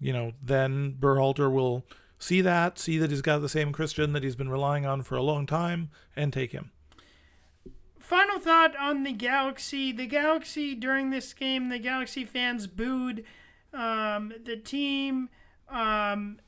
[0.00, 1.84] you know, then Berhalter will
[2.18, 5.16] see that, see that he's got the same Cristian that he's been relying on for
[5.16, 6.70] a long time, and take him.
[7.98, 9.92] Final thought on the Galaxy.
[9.92, 13.24] The Galaxy during this game, the Galaxy fans booed
[13.72, 15.28] um, the team.
[15.68, 16.38] Um,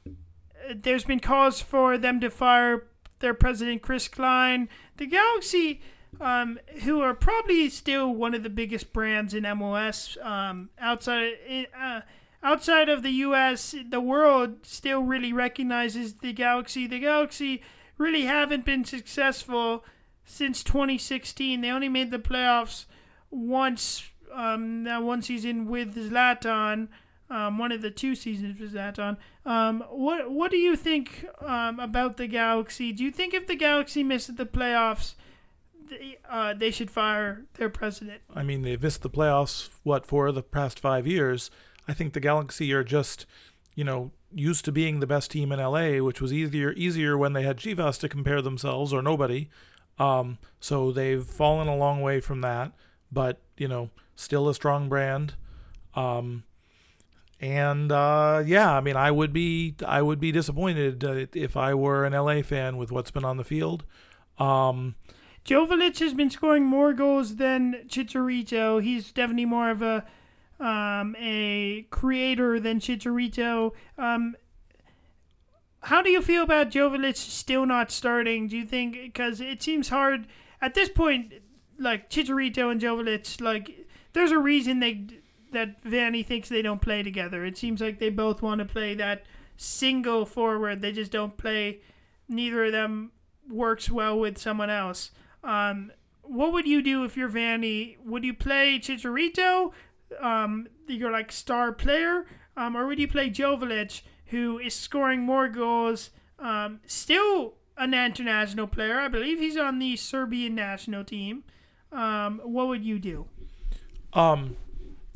[0.75, 2.89] there's been calls for them to fire
[3.21, 4.69] their president, Chris Klein.
[4.97, 5.81] The Galaxy,
[6.21, 11.35] um, who are probably still one of the biggest brands in MLS um, outside
[11.79, 12.01] uh,
[12.43, 16.87] outside of the U.S., the world still really recognizes the Galaxy.
[16.87, 17.63] The Galaxy
[17.97, 19.85] really haven't been successful
[20.25, 21.61] since 2016.
[21.61, 22.87] They only made the playoffs
[23.31, 24.05] once.
[24.33, 26.89] Um, that one season with Zlatan,
[27.31, 29.17] um, one of the two seasons with Zlatan.
[29.45, 32.93] Um, what what do you think um, about the Galaxy?
[32.93, 35.15] Do you think if the Galaxy missed the playoffs,
[35.91, 38.23] they, uh, they should fire their president?
[38.35, 41.51] I mean, they've missed the playoffs, what, for the past five years.
[41.87, 43.27] I think the Galaxy are just,
[43.75, 47.33] you know, used to being the best team in LA, which was easier easier when
[47.33, 49.49] they had Chivas to compare themselves or nobody.
[49.99, 52.73] Um, so they've fallen a long way from that,
[53.11, 55.35] but you know, still a strong brand.
[55.95, 56.45] Um,
[57.41, 61.75] and uh, yeah, I mean, I would be I would be disappointed uh, if I
[61.75, 63.85] were an LA fan with what's been on the field.
[64.39, 64.97] Um,
[65.45, 68.83] Jovic has been scoring more goals than Chicharito.
[68.83, 70.05] He's definitely more of a
[70.61, 73.73] um, a creator than Chicharito.
[73.97, 74.37] Um,
[75.83, 78.49] how do you feel about Jovic still not starting?
[78.49, 80.27] Do you think because it seems hard
[80.61, 81.35] at this point,
[81.79, 85.07] like Chicharito and Jovic, like there's a reason they
[85.53, 87.45] that Vanney thinks they don't play together.
[87.45, 89.25] It seems like they both want to play that
[89.57, 90.81] single forward.
[90.81, 91.81] They just don't play.
[92.29, 93.13] Neither of them
[93.51, 95.11] works well with someone else.
[95.43, 95.93] Um,
[96.23, 97.97] what would you do if you're Vanney?
[98.05, 99.73] Would you play Chicharito,
[100.21, 102.27] um, your like star player,
[102.57, 108.67] um, or would you play Jovic, who is scoring more goals, um, still an international
[108.67, 109.01] player?
[109.01, 111.45] I believe he's on the Serbian national team.
[111.91, 113.27] Um, what would you do?
[114.13, 114.57] um,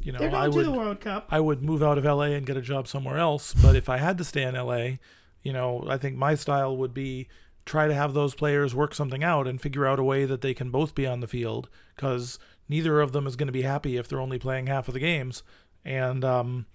[0.02, 1.28] you know, They're going I to would the World Cup.
[1.30, 3.54] I would move out of LA and get a job somewhere else.
[3.54, 4.98] But if I had to stay in LA,
[5.42, 7.28] you know, I think my style would be
[7.64, 10.54] try to have those players work something out and figure out a way that they
[10.54, 12.38] can both be on the field because
[12.68, 15.00] neither of them is going to be happy if they're only playing half of the
[15.00, 15.42] games.
[15.84, 16.66] And, um,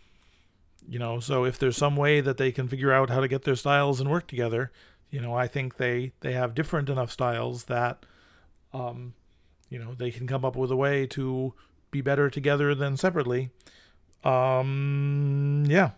[0.87, 3.43] you know, so if there's some way that they can figure out how to get
[3.43, 4.71] their styles and work together,
[5.09, 8.05] you know, I think they they have different enough styles that,
[8.73, 9.13] um,
[9.69, 11.53] you know, they can come up with a way to
[11.91, 13.49] be better together than separately.
[14.23, 15.91] Um, yeah.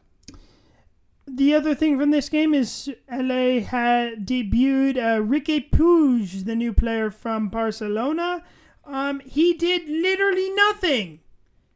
[1.28, 6.74] The other thing from this game is LA had debuted uh, Riqui Puig, the new
[6.74, 8.44] player from Barcelona.
[8.84, 11.20] Um, he did literally nothing.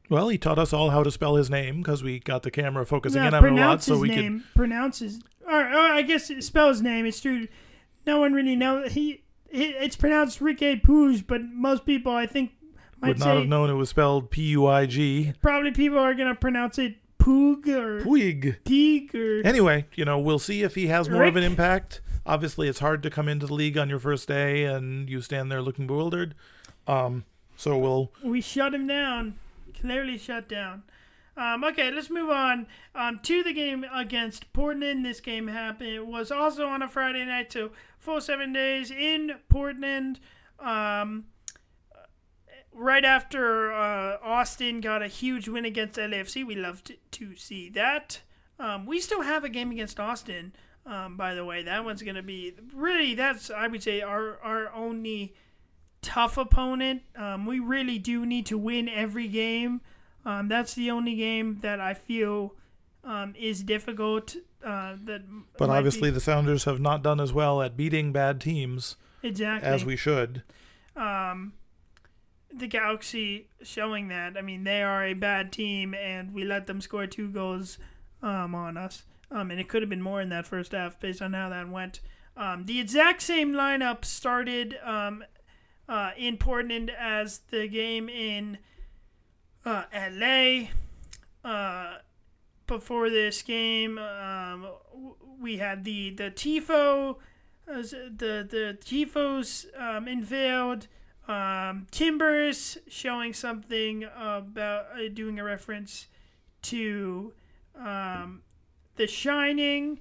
[0.09, 2.85] Well, he taught us all how to spell his name because we got the camera
[2.85, 4.43] focusing in on it a lot, so we name.
[4.55, 7.05] Pronounce his, or, or I guess spell his name.
[7.05, 7.47] It's true.
[8.05, 8.93] No one really knows.
[8.93, 12.51] He, it's pronounced Riqui Puig, but most people, I think,
[13.07, 15.33] would not have known it was spelled P U I G.
[15.41, 19.13] probably people are gonna pronounce it Poog or Puig.
[19.15, 21.51] Or Anyway, you know, we'll see if he has more of an Rick.
[21.51, 22.01] impact.
[22.25, 25.51] Obviously, it's hard to come into the league on your first day and you stand
[25.51, 26.35] there looking bewildered.
[26.87, 27.23] Um,
[27.55, 29.35] so we'll we shut him down.
[29.79, 30.83] Clearly shut down.
[31.35, 35.05] Um, okay, let's move on um, to the game against Portland.
[35.05, 35.89] This game happened.
[35.89, 40.19] It was also on a Friday night, so full seven days in Portland.
[40.59, 41.25] Um,
[42.73, 48.21] right after uh, Austin got a huge win against LAFC, we loved to see that.
[48.59, 50.53] Um, we still have a game against Austin,
[50.85, 51.63] um, by the way.
[51.63, 55.33] That one's going to be really, that's, I would say, our, our only
[56.01, 57.01] tough opponent.
[57.15, 59.81] Um, we really do need to win every game.
[60.25, 62.55] Um, that's the only game that I feel
[63.03, 64.35] um, is difficult.
[64.63, 65.23] Uh, that
[65.57, 68.95] but might be- obviously the Sounders have not done as well at beating bad teams
[69.21, 70.43] exactly as we should.
[70.95, 71.51] um,
[72.55, 74.37] the Galaxy showing that.
[74.37, 77.77] I mean, they are a bad team, and we let them score two goals
[78.21, 79.03] um, on us.
[79.31, 81.69] Um, and it could have been more in that first half based on how that
[81.69, 82.01] went.
[82.37, 85.23] Um, the exact same lineup started um,
[85.89, 88.59] uh, in Portland as the game in
[89.65, 90.67] uh, LA.
[91.43, 91.97] Uh,
[92.67, 94.67] before this game, um,
[95.39, 97.17] we had the the tifo,
[97.67, 100.87] uh, the the tifos um, unveiled.
[101.27, 106.07] Um, Timbers showing something about uh, doing a reference
[106.63, 107.33] to
[107.79, 108.41] um,
[108.95, 109.99] The Shining,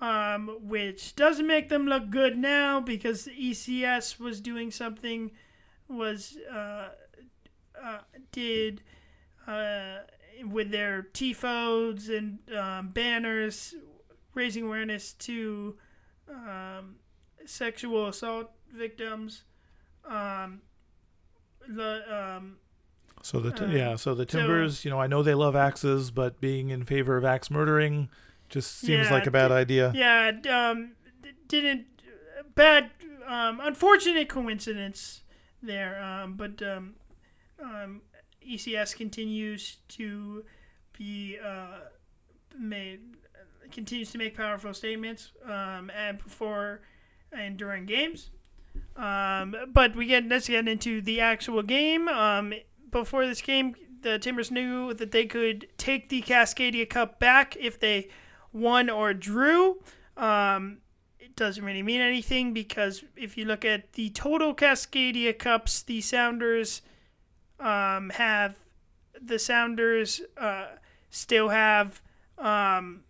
[0.00, 5.30] um, which doesn't make them look good now because ECS was doing something
[5.88, 6.88] was uh,
[7.82, 7.98] uh,
[8.32, 8.82] did
[9.46, 9.98] uh,
[10.44, 13.74] with their tifos and um, banners
[14.34, 15.76] raising awareness to
[16.28, 16.96] um,
[17.46, 19.44] sexual assault victims.
[20.08, 20.62] Um,
[21.68, 22.56] the um,
[23.22, 25.56] So the t- Uh, yeah, so the so- Timbers, you know, I know they love
[25.56, 28.10] axes, but being in favor of axe murdering
[28.50, 29.92] just seems Yeah, like a bad d- idea.
[29.94, 30.30] yeah,
[30.70, 30.92] um,
[31.22, 31.86] d- didn't
[32.54, 32.90] bad,
[33.26, 35.22] um, unfortunate coincidence
[35.62, 36.02] there.
[36.02, 36.96] Um, but um,
[37.62, 38.02] um,
[38.46, 40.44] ECS continues to
[40.96, 41.78] be uh,
[42.58, 43.00] made
[43.72, 46.82] continues to make powerful statements um, and before
[47.32, 48.30] and during games.
[48.96, 52.08] Um, but we get let's get into the actual game.
[52.08, 52.54] Um,
[52.90, 57.80] before this game, the Timbers knew that they could take the Cascadia Cup back if
[57.80, 58.08] they
[58.52, 59.82] won or drew.
[60.16, 60.78] Um,
[61.18, 66.00] it doesn't really mean anything because if you look at the total Cascadia Cups, the
[66.00, 66.82] Sounders
[67.58, 68.56] um, have
[69.20, 70.66] the Sounders uh,
[71.10, 72.00] still have
[72.38, 73.02] um,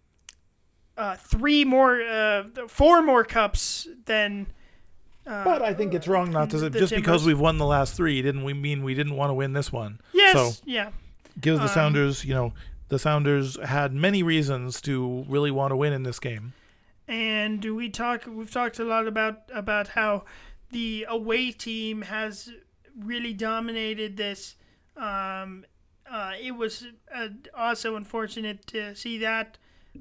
[0.96, 4.46] uh, three more, uh, four more cups than.
[5.26, 8.20] Uh, But I think it's wrong not to just because we've won the last three
[8.22, 10.00] didn't we mean we didn't want to win this one.
[10.12, 10.90] yes, So yeah.
[11.40, 12.52] gives the Um, Sounders, you know,
[12.88, 16.52] the Sounders had many reasons to really want to win in this game.
[17.08, 20.24] and we talk we've talked a lot about about how
[20.70, 22.50] the away team has
[22.98, 24.56] really dominated this
[24.96, 25.64] um,
[26.10, 29.58] uh, it was uh, also unfortunate to see that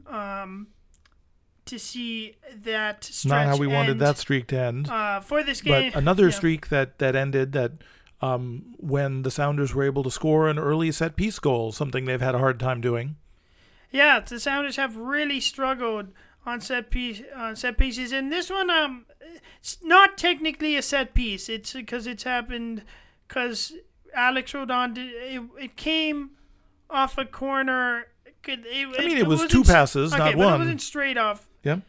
[0.08, 0.68] um,
[1.66, 4.90] to see that stretch Not how we wanted that streak to end.
[4.90, 6.32] uh, for this game But another yeah.
[6.32, 7.72] streak that that ended that
[8.22, 12.22] um, when the Sounders were able to score an early set piece goal, something they've
[12.22, 13.18] had a hard time doing.
[13.92, 16.08] Yeah, the Sounders have really struggled
[16.46, 19.06] on set piece on set pieces, and this one um,
[19.60, 21.50] it's not technically a set piece.
[21.50, 22.84] It's because it's happened
[23.28, 23.74] because
[24.16, 26.32] Alex Roldan did it, it came
[26.90, 28.08] off a corner.
[28.42, 30.54] Could it, I mean, it was wasn't two passes, okay, not one.
[30.56, 31.48] It wasn't straight off.
[31.64, 31.80] Yeah.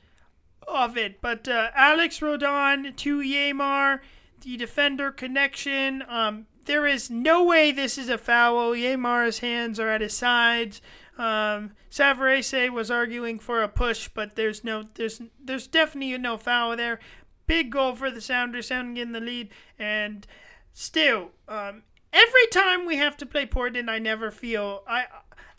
[0.67, 4.01] Of it, but uh, Alex Roldan to Yeimar,
[4.41, 6.03] the defender connection.
[6.09, 8.73] Um, there is no way this is a foul.
[8.73, 10.81] Yeimar's hands are at his sides.
[11.19, 16.77] Um, Savarese was arguing for a push, but there's no, there's, there's definitely no foul
[16.77, 16.99] there.
[17.47, 20.27] Big goal for the Sounders, sounding in the lead, and
[20.73, 25.05] still, um, every time we have to play Portland, I never feel I.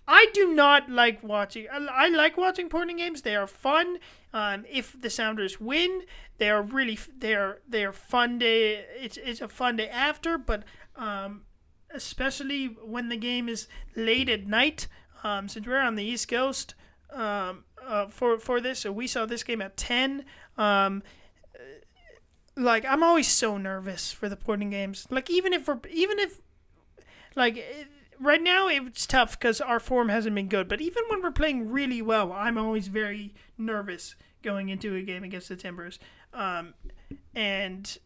[0.08, 1.68] I do not like watching.
[1.72, 3.24] I, like watching Portland games.
[3.24, 3.98] They are fun.
[4.34, 6.04] Um, if the Sounders win,
[6.38, 8.86] they are really they are they are fun day.
[9.00, 10.64] It's it's a fun day after, but
[10.96, 11.42] um,
[11.94, 14.88] especially when the game is late at night.
[15.24, 16.76] Um, since we're on the East Coast
[17.12, 20.26] um, uh, for for this, so we saw this game at ten.
[20.58, 21.02] Um,
[22.56, 25.08] like I'm always so nervous for the Portland games.
[25.10, 26.42] Like even if we're even if
[27.36, 27.64] like
[28.20, 30.68] right now it's tough because our form hasn't been good.
[30.68, 35.24] But even when we're playing really well, I'm always very nervous going into a game
[35.24, 36.00] against the Timbers.
[36.34, 36.74] Um,
[37.34, 37.98] and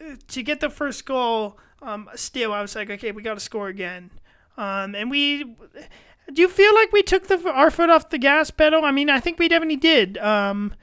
[0.00, 3.40] uh, to get the first goal, um, still I was like, okay, we got to
[3.40, 4.10] score again.
[4.56, 5.56] Um, and we.
[6.32, 8.84] Do you feel like we took the our foot off the gas pedal?
[8.84, 10.16] I mean, I think we definitely did.
[10.18, 10.74] Um,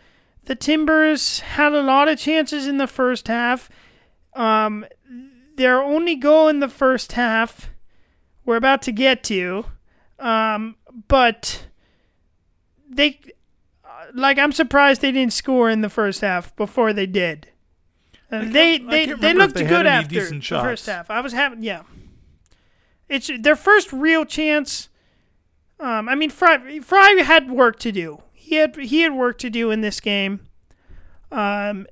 [0.45, 3.69] the Timbers had a lot of chances in the first half.
[5.56, 7.70] Their only goal in the first half,
[8.45, 9.66] we're about to get to,
[10.20, 10.76] um,
[11.08, 11.66] but
[12.89, 13.20] they,
[13.84, 17.47] uh, like, I'm surprised they didn't score in the first half before they did.
[18.32, 21.12] Uh, they they, they looked they good after the first half.
[21.12, 21.84] I was having yeah.
[23.10, 24.88] It's their first real chance.
[25.82, 28.24] Um, I mean, Frei Frei had work to do.
[28.32, 30.47] He had he had work to do in this game.
[31.30, 31.88] Um,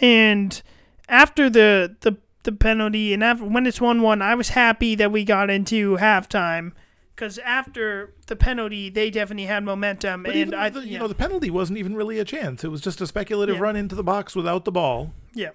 [0.00, 0.62] and
[1.10, 5.12] after the the the penalty and after when it's one one, I was happy that
[5.12, 6.72] we got into halftime
[7.14, 10.22] because after the penalty, they definitely had momentum.
[10.22, 12.64] But and I, the, you yeah, know, the penalty wasn't even really a chance.
[12.64, 13.62] It was just a speculative Yeah.
[13.62, 15.12] run into the box without the ball.
[15.34, 15.50] Yeah.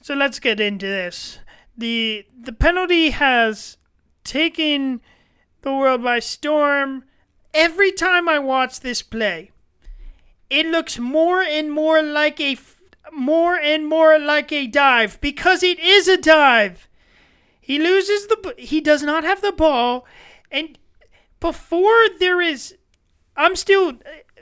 [0.00, 1.38] So let's get into this.
[1.76, 3.78] The the penalty has
[4.24, 5.00] taken
[5.62, 7.04] the world by storm.
[7.54, 9.50] Every time I watch this play,
[10.50, 12.54] it looks more and more like a
[13.12, 16.88] more and more like a dive because it is a dive.
[17.60, 20.06] He loses the he does not have the ball
[20.50, 20.78] and
[21.40, 22.76] before there is
[23.36, 23.92] I'm still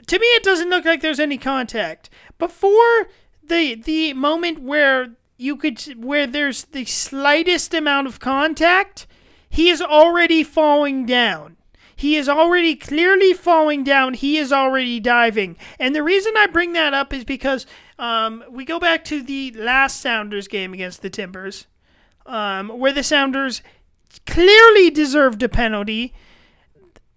[0.07, 2.09] to me it doesn't look like there's any contact.
[2.39, 3.07] Before
[3.43, 9.07] the the moment where you could where there's the slightest amount of contact,
[9.49, 11.57] he is already falling down.
[12.01, 14.15] He is already clearly falling down.
[14.15, 15.55] He is already diving.
[15.77, 17.67] And the reason I bring that up is because
[17.99, 21.67] um, we go back to the last Sounders game against the Timbers,
[22.25, 23.61] um, where the Sounders
[24.25, 26.15] clearly deserved a penalty.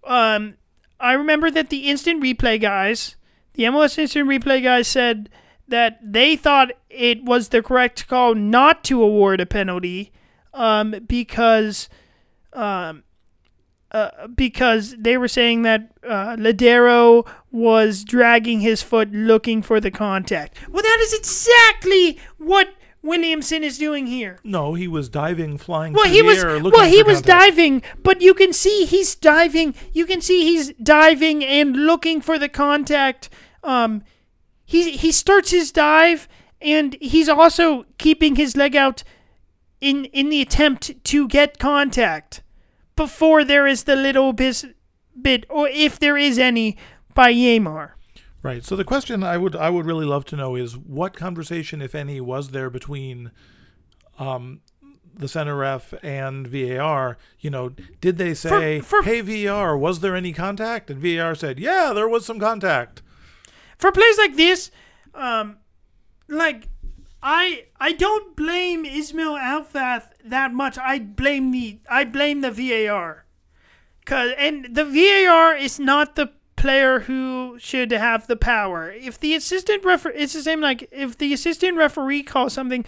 [0.07, 0.59] Um,
[1.01, 3.17] I remember that the instant replay guys,
[3.55, 5.31] the MLS instant replay guys said
[5.67, 10.13] that they thought it was the correct call not to award a penalty
[10.53, 11.89] um, because
[12.53, 13.03] um,
[13.95, 19.91] uh, because they were saying that uh, Lodeiro was dragging his foot looking for the
[19.91, 20.59] contact.
[20.69, 24.41] Well, that is exactly what Williamson is doing here.
[24.43, 27.27] No, he was diving, flying Well, he was well, he was contact.
[27.27, 29.77] diving, but you can see he's diving.
[29.93, 33.31] You can see he's diving and looking for the contact.
[33.63, 34.03] Um,
[34.65, 36.27] he he starts his dive
[36.61, 39.05] and he's also keeping his leg out
[39.81, 42.43] in in the attempt to get contact
[42.97, 44.65] before there is the little bis,
[45.21, 46.77] bit or if there is any
[47.15, 47.93] by Yeimar.
[48.43, 48.65] Right.
[48.65, 51.95] So the question I would I would really love to know is what conversation, if
[51.95, 53.31] any, was there between
[54.19, 54.61] um,
[55.15, 57.17] the center ref and VAR?
[57.41, 57.71] You know,
[58.01, 62.09] did they say, for- "Hey VAR, was there any contact?" And VAR said, "Yeah, there
[62.09, 63.01] was some contact."
[63.79, 64.71] for plays like this,
[65.15, 65.59] um,
[66.29, 66.69] like
[67.27, 70.77] I I don't blame Ismail Elfath that much.
[70.77, 73.25] I blame the I blame the VAR,
[74.05, 78.93] cause and the VAR is not the player who should have the power.
[78.93, 82.85] If the assistant referee, it's the same like if the assistant referee calls something,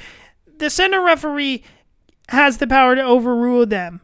[0.58, 1.64] the center referee
[2.28, 4.02] has the power to overrule them.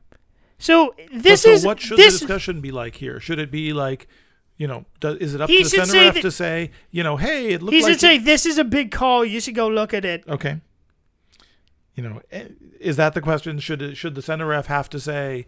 [0.59, 3.20] So this so is what should this the discussion be like here?
[3.20, 4.09] Should it be like,
[4.62, 7.02] you know, do, is it up He to the center ref that- to say, you
[7.02, 9.24] know, hey, it looked he like should say this is a big call.
[9.24, 10.22] You should go look at it.
[10.28, 10.60] Okay.
[11.96, 12.48] You know, eh,
[12.78, 13.58] is that the question?
[13.58, 15.46] Should it, should the center ref have to say,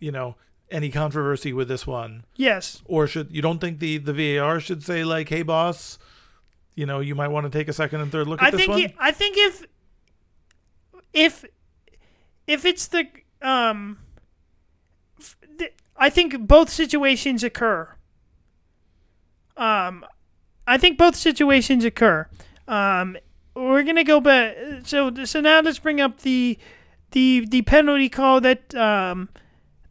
[0.00, 0.34] you know,
[0.70, 2.82] any controversy with this one, Yes.
[2.86, 5.96] or should you don't think the the VAR should say like, hey boss,
[6.74, 8.58] you know, you might want to take a second and third look at I this
[8.60, 8.80] think one.
[8.80, 9.64] he- I think if
[11.12, 11.44] if
[12.48, 13.06] if it's the
[13.42, 13.98] um
[15.96, 17.90] I think both situations occur.
[19.86, 20.04] Um
[20.66, 22.26] I think both situations occur.
[22.68, 23.16] Um
[23.54, 26.58] we're going to go back so so now let's bring up the
[27.12, 29.28] the the penalty call that um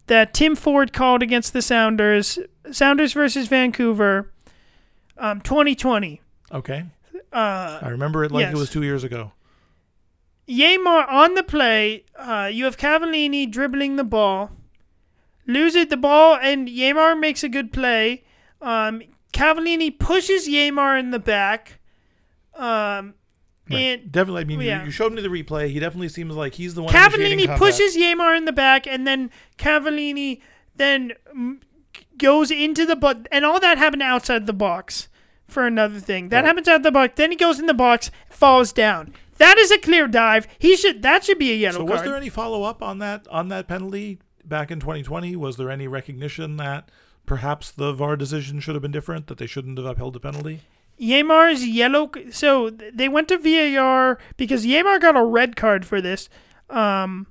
[0.07, 2.37] that Tim Ford called against the Sounders
[2.71, 4.31] Sounders versus Vancouver
[5.17, 6.21] um 2020.
[6.51, 6.85] okay,
[7.33, 8.53] Uh I remember it like yes.
[8.53, 9.31] it was two years ago.
[10.47, 14.51] Yeimar on the play, uh, you have Cavallini dribbling the ball.
[15.47, 18.23] loses the ball, and Yeimar makes a good play.
[18.61, 19.01] Um,
[19.35, 21.79] Cavallini pushes Yeimar in the back.
[22.55, 23.13] Um,
[23.69, 23.79] Right.
[23.79, 24.41] and definitely.
[24.41, 24.85] I mean, you- yeah.
[24.85, 25.69] you, showed me the replay.
[25.71, 26.93] He definitely seems like he's the one.
[26.93, 30.39] Cavallini pushes Yeimar in the back, and then Cavallini
[30.75, 31.13] then
[32.17, 35.07] goes into the but, and all that happened outside the box.
[35.47, 36.45] For another thing, that Right.
[36.47, 37.13] happens out the box.
[37.17, 39.13] Then he goes in the box, falls down.
[39.37, 40.47] That is a clear dive.
[40.57, 41.03] He should.
[41.03, 42.07] That should be a yellow So was card.
[42.07, 45.35] there any follow up on that on that penalty back in 2020?
[45.35, 46.89] Was there any recognition that
[47.25, 49.27] perhaps the VAR decision should have been different?
[49.27, 50.61] That they shouldn't have upheld the penalty?
[50.99, 52.11] Yeimar's yellow.
[52.31, 56.29] So they went to VAR because Yeimar got a red card for this.
[56.69, 57.27] Um,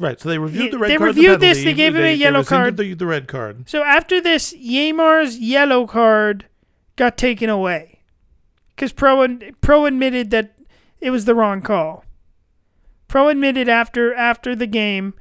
[0.00, 0.18] Right.
[0.18, 1.14] So they reviewed the red they card.
[1.14, 2.78] the reviewed this, penalty, they gave him a yellow card.
[2.78, 3.68] The, the red card.
[3.68, 6.46] so after this, Yeimar's yellow card
[6.96, 8.00] got taken away
[8.74, 10.56] because Pro Pro admitted that
[11.02, 12.04] it was the wrong call.
[13.08, 15.12] Pro admitted after after the game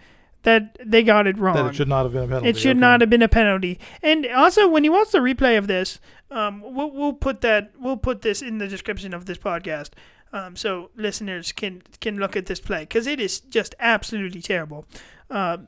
[0.43, 1.55] that they got it wrong.
[1.55, 2.49] That it should not have been a penalty.
[2.49, 2.79] It should okay.
[2.79, 3.79] not have been a penalty.
[4.01, 5.99] And also, when you watch the replay of this,
[6.31, 9.91] um, we'll, we'll put that we'll put this in the description of this podcast,
[10.31, 14.85] um, so listeners can can look at this play because it is just absolutely terrible.
[15.29, 15.67] Um,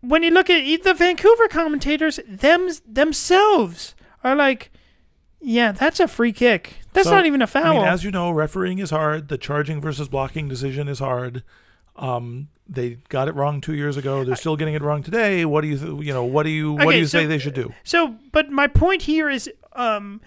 [0.00, 4.70] when you look at the Vancouver commentators, them themselves are like,
[5.40, 6.80] "Yeah, that's a free kick.
[6.92, 9.28] That's So, not even a foul." I mean, as you know, refereeing is hard.
[9.28, 11.42] The charging versus blocking decision is hard.
[11.96, 14.24] Um, they got it wrong two years ago.
[14.24, 15.44] They're still getting it wrong today.
[15.44, 17.26] What do you, th- you know, what do you, what Okay, do you so- say
[17.26, 17.72] they should do?
[17.84, 20.20] So, but my point here is, um,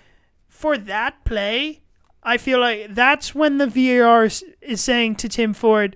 [0.50, 1.82] for that play,
[2.22, 5.96] I feel like that's when the VAR is, is saying to Tim Ford,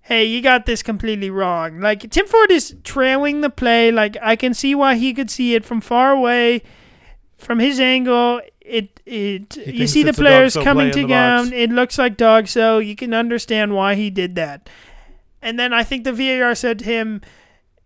[0.00, 3.92] "Hey, you got this completely wrong." Like Tim Ford is trailing the play.
[3.92, 6.62] Like I can see why he could see it from far away,
[7.38, 8.42] from his angle.
[8.60, 11.52] It it you see the players coming play in to the down.
[11.52, 12.78] It looks like dog so.
[12.78, 14.68] You can understand why he did that.
[15.40, 17.22] And then I think the VAR said to him,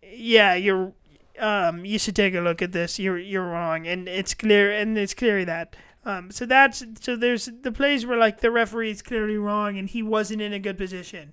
[0.03, 0.93] "Yeah, you're
[1.39, 2.99] um, you should take a look at this.
[2.99, 5.77] You're you're wrong, and it's clear, and it's clear that.
[6.05, 9.89] Um, so that's so there's the plays where like the referee is clearly wrong, and
[9.89, 11.33] he wasn't in a good position.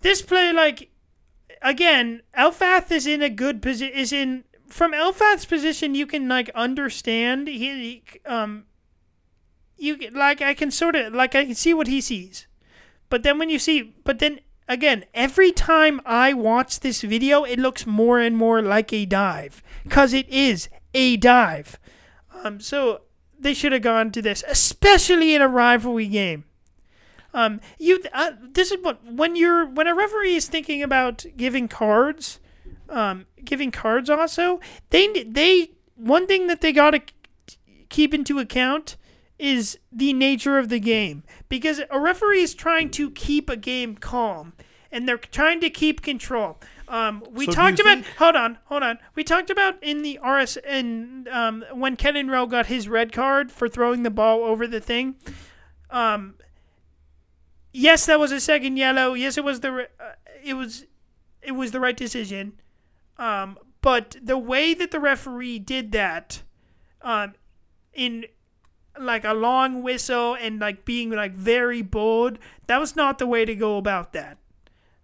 [0.00, 0.90] This play, like
[1.60, 3.94] again, Elfath is in a good position.
[3.96, 7.46] Is in from Elfath's position, you can like understand.
[7.46, 7.58] He,
[8.12, 8.64] he um,
[9.78, 12.48] you like I can sort of like I can see what he sees,
[13.08, 17.60] but then when you see, but then again, every time I watch this video, it
[17.60, 21.78] looks more and more like a dive because it is a dive.
[22.42, 23.02] Um, so
[23.38, 26.46] they should have gone to this, especially in a rivalry game.
[27.32, 31.68] Um, you, uh, this is what when you're when a referee is thinking about giving
[31.68, 32.40] cards,
[32.88, 34.60] um, giving cards also
[34.90, 37.00] they they one thing that they gotta
[37.88, 38.96] keep into account
[39.38, 43.96] is the nature of the game because a referee is trying to keep a game
[43.96, 44.52] calm
[44.92, 46.56] and they're trying to keep control.
[46.86, 48.98] Um, we So talked about think- hold on, hold on.
[49.16, 53.50] We talked about in the RS and um, when Kelyn Rowe got his red card
[53.50, 55.16] for throwing the ball over the thing.
[55.90, 56.34] Um,
[57.72, 59.14] yes, that was a second yellow.
[59.14, 60.12] Yes, it was the re- uh,
[60.44, 60.86] it was
[61.42, 62.52] it was the right decision.
[63.18, 66.42] Um, but the way that the referee did that,
[67.02, 67.34] um,
[67.92, 68.24] in
[68.98, 73.44] like a long whistle and like being like very bold, that was not the way
[73.44, 74.38] to go about that.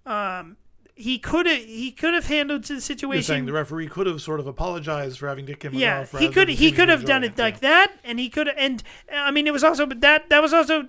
[0.07, 0.57] Um,
[0.95, 3.15] he could have he could have handled the situation.
[3.17, 6.19] You're saying the referee could have sort of apologized for having kicked him Yeah, off.
[6.19, 7.61] he could he could have done it like yeah.
[7.87, 8.83] that, and he could and
[9.13, 10.89] I mean it was also but that that was also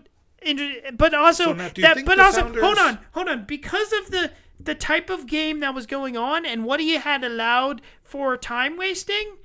[0.93, 3.91] but also So now, do you that but also Sounders- hold on hold on because
[3.93, 4.32] of the
[4.64, 8.78] the type of game that was going on and what he had allowed for time
[8.78, 9.38] wasting?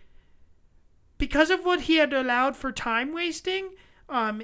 [1.19, 3.71] Because of what he had allowed for time wasting
[4.09, 4.43] um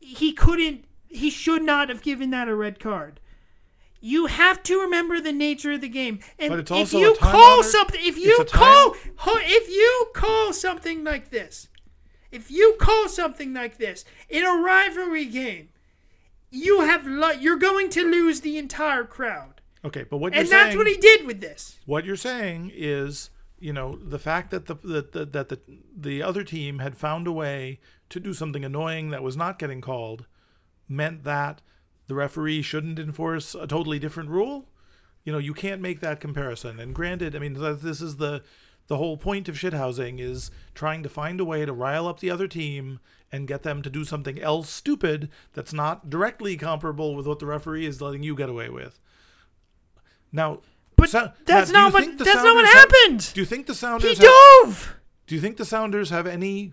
[0.00, 3.20] he couldn't he should not have given that a red card.
[4.00, 7.16] You have to remember the nature of the game, and But it's if you a
[7.16, 8.94] time call honored- something, if you call,
[9.38, 11.68] if you call something like this,
[12.30, 15.70] if you call something like this in a rivalry game,
[16.50, 19.55] you have lo- you're going to lose the entire crowd,
[19.86, 21.78] Okay, but what you're and that's saying, what he did with this.
[21.86, 23.30] what you're saying is,
[23.60, 25.60] you know, the fact that the that the, that the
[25.96, 27.78] the other team had found a way
[28.08, 30.26] to do something annoying that was not getting called,
[30.88, 31.62] meant that
[32.08, 34.68] the referee shouldn't enforce a totally different rule.
[35.24, 36.80] You know, you can't make that comparison.
[36.80, 38.42] And granted, I mean, this is the
[38.88, 42.30] the whole point of shithousing is trying to find a way to rile up the
[42.30, 42.98] other team
[43.32, 47.46] and get them to do something else stupid that's not directly comparable with what the
[47.46, 48.98] referee is letting you get away with.
[50.36, 50.60] Now,
[50.96, 53.30] But so- that's now, not what that's not what Sounders have- happened.
[53.34, 54.28] do you think the he Sounders have,
[54.64, 54.94] dove.
[55.26, 56.72] do you think the Sounders have any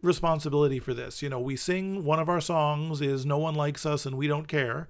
[0.00, 1.22] responsibility for this?
[1.22, 4.26] You know, we sing one of our songs is "No one likes us and we
[4.26, 4.88] don't care."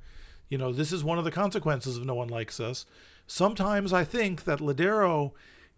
[0.48, 2.86] You know, this is one of the consequences of "No one likes us."
[3.28, 5.30] sometimes I think that Lodeiro,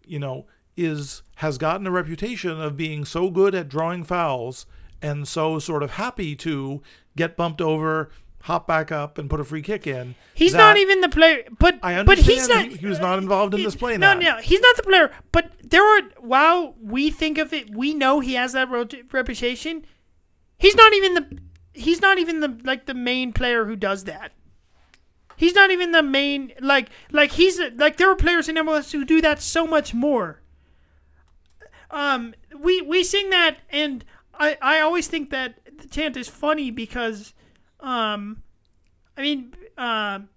[0.05, 4.65] you know, is has gotten a reputation of being so good at drawing fouls
[5.01, 6.81] and so sort of happy to
[7.15, 8.09] get bumped over,
[8.45, 10.15] hop back up, and put a free kick in.
[10.33, 12.65] He's that- not even the player, but I but he's not.
[12.65, 13.97] he, he was not involved in this play.
[13.97, 14.35] No, now.
[14.35, 15.11] no, he's not the player.
[15.31, 19.85] But there are while we think of it, we know he has that reputation.
[20.57, 21.39] He's not even the.
[21.73, 24.31] He's not even the like the main player who does that.
[25.37, 29.03] He's not even the main like like he's like there are players in MLS who
[29.03, 30.41] do that so much more.
[31.91, 36.71] Um, we we sing that, and I I always think that the chant is funny
[36.71, 37.33] because,
[37.85, 38.43] um,
[39.17, 40.29] I mean, um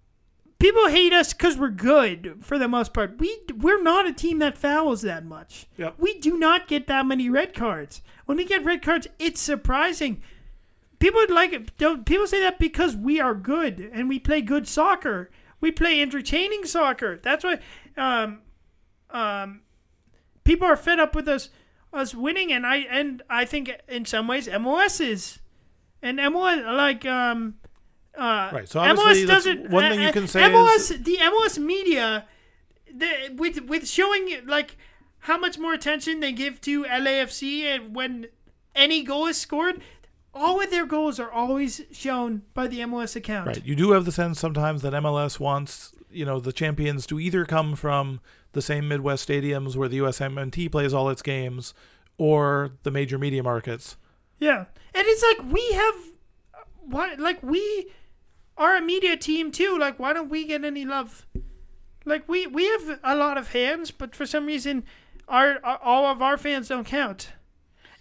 [0.59, 3.19] people hate us because we're good for the most part.
[3.19, 5.67] We we're not a team that fouls that much.
[5.77, 5.95] Yep.
[5.99, 8.03] We do not get that many red cards.
[8.27, 10.23] When we get red cards, it's surprising.
[10.99, 11.77] People would like it.
[11.79, 15.31] Don't people say that because we are good and we play good soccer.
[15.61, 17.19] We play entertaining soccer.
[17.23, 17.59] That's why
[17.97, 18.43] um,
[19.11, 19.61] um,
[20.45, 21.51] people are fed up with us
[21.93, 25.39] us winning, and I and I think in some ways MLS is,
[26.03, 27.55] and MLS like um.
[28.17, 29.71] Uh, Right, so MLS doesn't.
[29.71, 32.27] one thing you uh, can say MLS, is- the MLS media,
[32.93, 34.77] the, with with showing like
[35.21, 38.27] how much more attention they give to LAFC and when
[38.75, 39.81] any goal is scored,
[40.35, 43.47] all of their goals are always shown by the MLS account.
[43.47, 43.65] Right.
[43.65, 47.45] You do have the sense sometimes that MLS wants, you know, the champions to either
[47.45, 48.21] come from
[48.53, 51.75] the same Midwest stadiums where the USMNT plays all its games
[52.17, 53.97] or the major media markets.
[54.41, 54.67] Yeah,
[54.99, 55.95] and it's like we have,
[56.81, 57.15] why?
[57.15, 57.93] Like we
[58.57, 59.79] are a media team too.
[59.79, 61.25] Like why don't we get any love?
[62.05, 64.85] Like we we have a lot of fans, but for some reason,
[65.29, 67.31] our, our all of our fans don't count.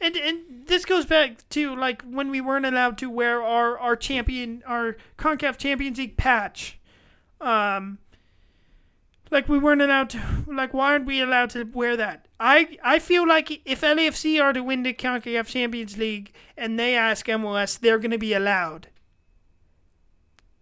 [0.02, 3.96] And and this goes back to like when we weren't allowed to wear our our
[3.96, 6.80] champion our Concacaf Champions League patch.
[7.40, 8.00] Um.
[9.30, 10.22] Like we weren't allowed to.
[10.48, 12.28] Like why aren't we allowed to wear that?
[12.40, 16.96] I I feel like if LAFC are to win the Concacaf Champions League and they
[16.96, 18.88] ask MLS, they're going to be allowed.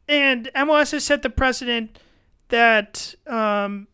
[0.07, 1.99] And MLS has set the precedent
[2.49, 3.87] that um,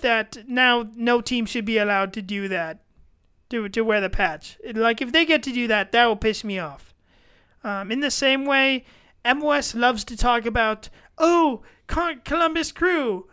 [0.00, 2.82] that now no team should be allowed to do that,
[3.50, 4.58] to to wear the patch.
[4.74, 6.94] Like if they get to do that, that will piss me off.
[7.62, 8.84] Um, in the same way,
[9.24, 10.88] MLS loves to talk about
[11.18, 13.28] oh Columbus Crew,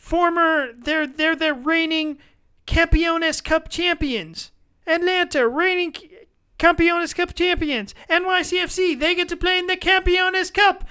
[0.00, 2.18] former they're they're the reigning
[2.66, 4.50] Campeones Cup champions.
[4.86, 6.10] Atlanta reigning C-
[6.58, 7.94] Campeones Cup champions.
[8.08, 10.84] NYCFC they get to play in the Campeones Cup.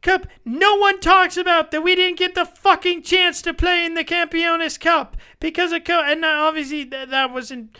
[0.00, 0.26] Cup.
[0.46, 4.04] No one talks about that we didn't get the fucking chance to play in the
[4.04, 7.76] Campeones Cup because of co- and obviously that, that wasn't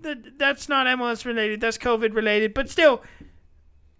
[0.00, 1.60] that, that's not MLS related.
[1.60, 3.02] That's COVID related, but still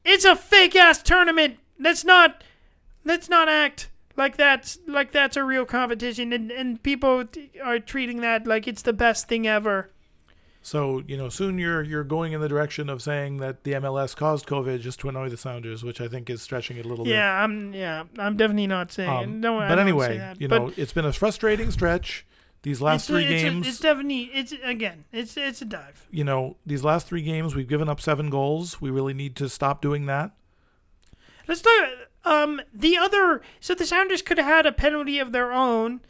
[0.05, 1.59] it's a fake ass tournament.
[1.79, 2.43] Let's not
[3.05, 3.89] let's not act
[4.19, 7.25] like that's like that's a real competition and, and people
[7.65, 9.91] are treating that like it's the best thing ever.
[10.61, 14.15] So, you know, soon you're you're going in the direction of saying that the MLS
[14.15, 17.05] caused COVID just to annoy the Sounders, which I think is stretching it a little
[17.05, 17.13] bit.
[17.13, 20.93] Yeah, I'm yeah, I'm definitely not saying Um, no, but anyway, you But know, it's
[20.93, 22.27] been a frustrating stretch.
[22.65, 26.07] These last it's, three it's, games, it's definitely it's again, it's it's a dive.
[26.11, 28.81] you know, these last three games we've given up seven goals.
[28.81, 30.33] We really need to stop doing that.
[31.47, 31.89] Let's talk.
[32.29, 33.41] Um, the other.
[33.59, 36.01] So the Sounders could have had a penalty of their own.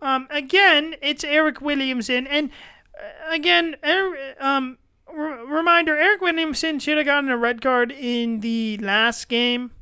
[0.00, 2.50] Um, again, it's Eric Williamson, and
[2.98, 8.40] uh, again, er, um, r- reminder: Eric Williamson should have gotten a red card in
[8.40, 9.72] the last game.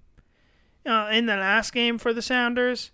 [0.84, 2.90] Uh, in the last game for the Sounders,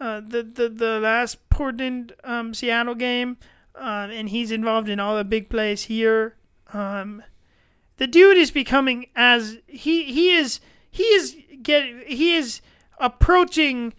[0.00, 3.36] uh, the the the last Portland um, Seattle game,
[3.76, 6.34] uh, and he's involved in all the big plays here.
[6.72, 7.22] Um,
[7.98, 12.60] the dude is becoming as he he is he is get he is
[12.98, 13.92] approaching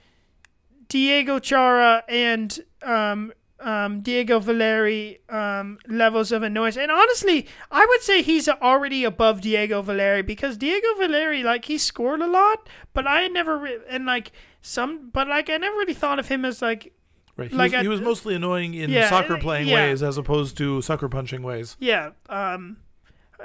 [0.88, 6.78] Diego Chara and um, um, Diego Valeri um, levels of annoyance.
[6.78, 11.78] And honestly, I would say he's already above Diego Valeri because Diego Valeri, like, he
[11.78, 14.32] scored a lot, but I never, re- and like,
[14.62, 16.94] some, but like, I never really thought of him as like,
[17.38, 17.50] Right.
[17.50, 19.76] He, Like was, I- he was mostly annoying in Yeah, soccer uh, playing yeah.
[19.76, 21.78] ways as opposed to sucker punching ways.
[21.80, 22.78] yeah, um,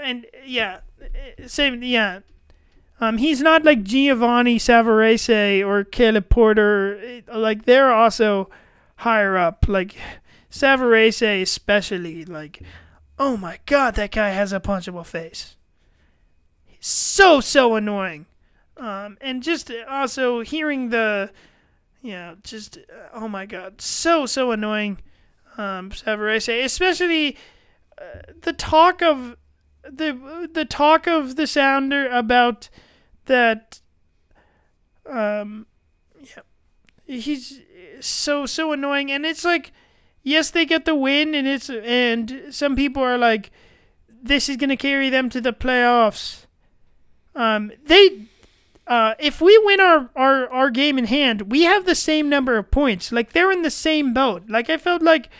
[0.02, 0.80] and yeah,
[1.46, 2.20] same, yeah.
[3.00, 7.22] Um, he's not like Giovanni Savarese or Caleb Porter.
[7.32, 8.48] Like they're also
[8.96, 9.66] higher up.
[9.68, 9.96] Like
[10.50, 12.24] Savarese, especially.
[12.24, 12.62] Like,
[13.18, 15.56] oh my god, that guy has a punchable face.
[16.64, 18.26] He's so so annoying.
[18.78, 21.30] Um, and just also hearing the,
[22.02, 24.98] you know, just uh, oh my god, so so annoying.
[25.58, 27.36] Um, Savarese, especially
[27.98, 29.36] uh, the talk of
[29.82, 32.68] the the talk of the sounder about
[33.26, 33.80] that
[35.08, 35.66] um
[36.20, 36.42] yeah
[37.06, 37.60] he's
[38.00, 39.72] so so annoying, and it's like,
[40.22, 43.50] yes, they get the win, and it's and some people are like,
[44.22, 46.46] this is gonna carry them to the playoffs.
[47.34, 48.22] Um, they,
[48.86, 52.56] uh, if we win our, our our game in hand, we have the same number
[52.56, 53.12] of points.
[53.12, 54.44] Like they're in the same boat.
[54.48, 55.30] Like I felt like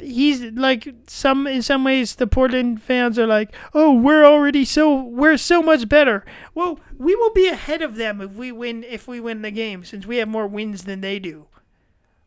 [0.00, 5.02] he's like some in some ways the Portland fans are like, "Oh, we're already so
[5.02, 6.24] we're so much better."
[6.54, 9.84] Well, we will be ahead of them if we win if we win the game
[9.84, 11.46] since we have more wins than they do.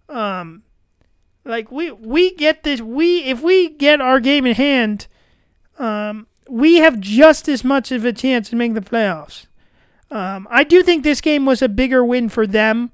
[0.09, 0.63] Um
[1.45, 5.07] like we we get this we if we get our game in hand,
[5.79, 9.47] um we have just as much of a chance to make the playoffs.
[10.09, 12.91] Um I do think this game was a bigger win for them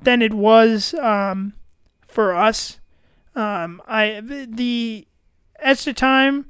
[0.00, 1.54] than it was um
[2.06, 2.77] for us.
[3.38, 5.06] Um, I the
[5.64, 6.46] the time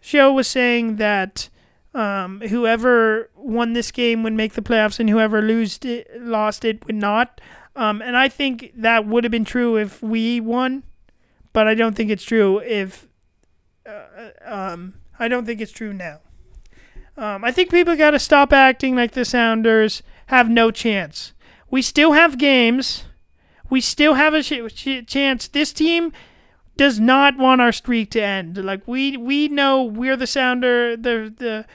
[0.00, 1.48] show was saying that
[1.94, 6.84] um, whoever won this game would make the playoffs, and whoever lost it, lost it
[6.84, 7.40] would not.
[7.76, 10.82] Um, and I think that would have been true if we won,
[11.52, 13.06] but I don't think it's true if.
[13.88, 16.18] Uh, um, I don't think it's true now.
[17.16, 21.32] Um, I think people got to stop acting like the Sounders have no chance.
[21.70, 23.04] We still have games
[23.70, 25.48] we still have a ch- ch- chance.
[25.48, 26.12] This team
[26.76, 28.62] does not want our streak to end.
[28.64, 31.66] Like we we know we're the Sounder, the the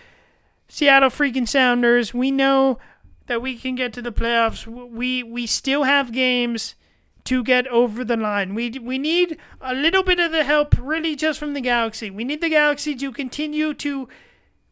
[0.67, 2.13] Seattle freaking Sounders.
[2.13, 2.79] We know
[3.27, 4.67] that we can get to the playoffs.
[4.67, 6.75] We we still have games
[7.23, 8.55] to get over the line.
[8.55, 12.09] We we need a little bit of the help really just from the Galaxy.
[12.09, 14.07] We need the Galaxy to continue to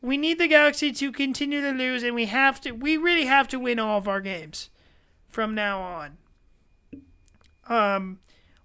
[0.02, 3.48] we need the Galaxy to continue to lose and we have to we really have
[3.50, 4.70] to win all of our games
[5.28, 6.18] from now on.
[7.70, 8.20] Um,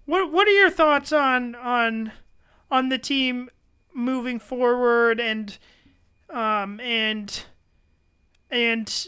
[0.05, 2.11] what what are your thoughts on on
[2.69, 3.49] on the team
[3.93, 5.57] moving forward and
[6.29, 7.43] um and
[8.51, 9.07] and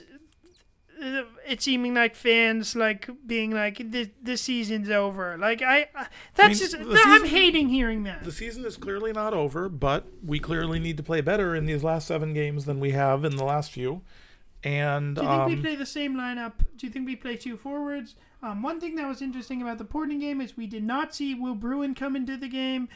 [1.47, 5.37] it seeming like fans like being like this, this season's over.
[5.37, 5.87] Like I,
[6.35, 8.23] that's I mean, just season, I'm hating hearing that.
[8.23, 11.83] The season is clearly not over, but we clearly need to play better in these
[11.83, 14.01] last seven games than we have in the last few.
[14.63, 16.53] And do you think um, we play the same lineup?
[16.77, 18.15] Do you think we play two forwards?
[18.41, 21.33] Um, one thing that was interesting about the Portland game is we did not see
[21.33, 22.89] Will Bruin come into the game.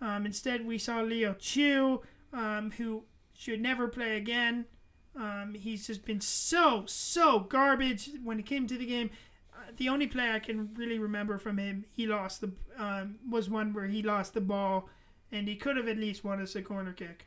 [0.00, 2.02] Um, instead, we saw Leo Chu,
[2.32, 3.04] um, who
[3.34, 4.66] should never play again.
[5.14, 9.10] Um, he's just been so, so garbage when it came to the game.
[9.54, 13.50] Uh, the only play I can really remember from him, he lost the um, was
[13.50, 14.88] one where he lost the ball,
[15.30, 17.26] and he could have at least won us a corner kick.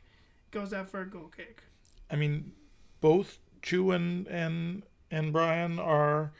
[0.50, 1.62] Goes out for a goal kick.
[2.10, 2.52] I mean,
[3.00, 6.30] both Chu and and and Bruin are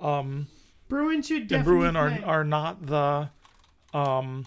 [0.00, 0.48] um,
[0.88, 2.24] Bruin should definitely and Bruin are play.
[2.24, 3.30] are not the
[3.96, 4.46] um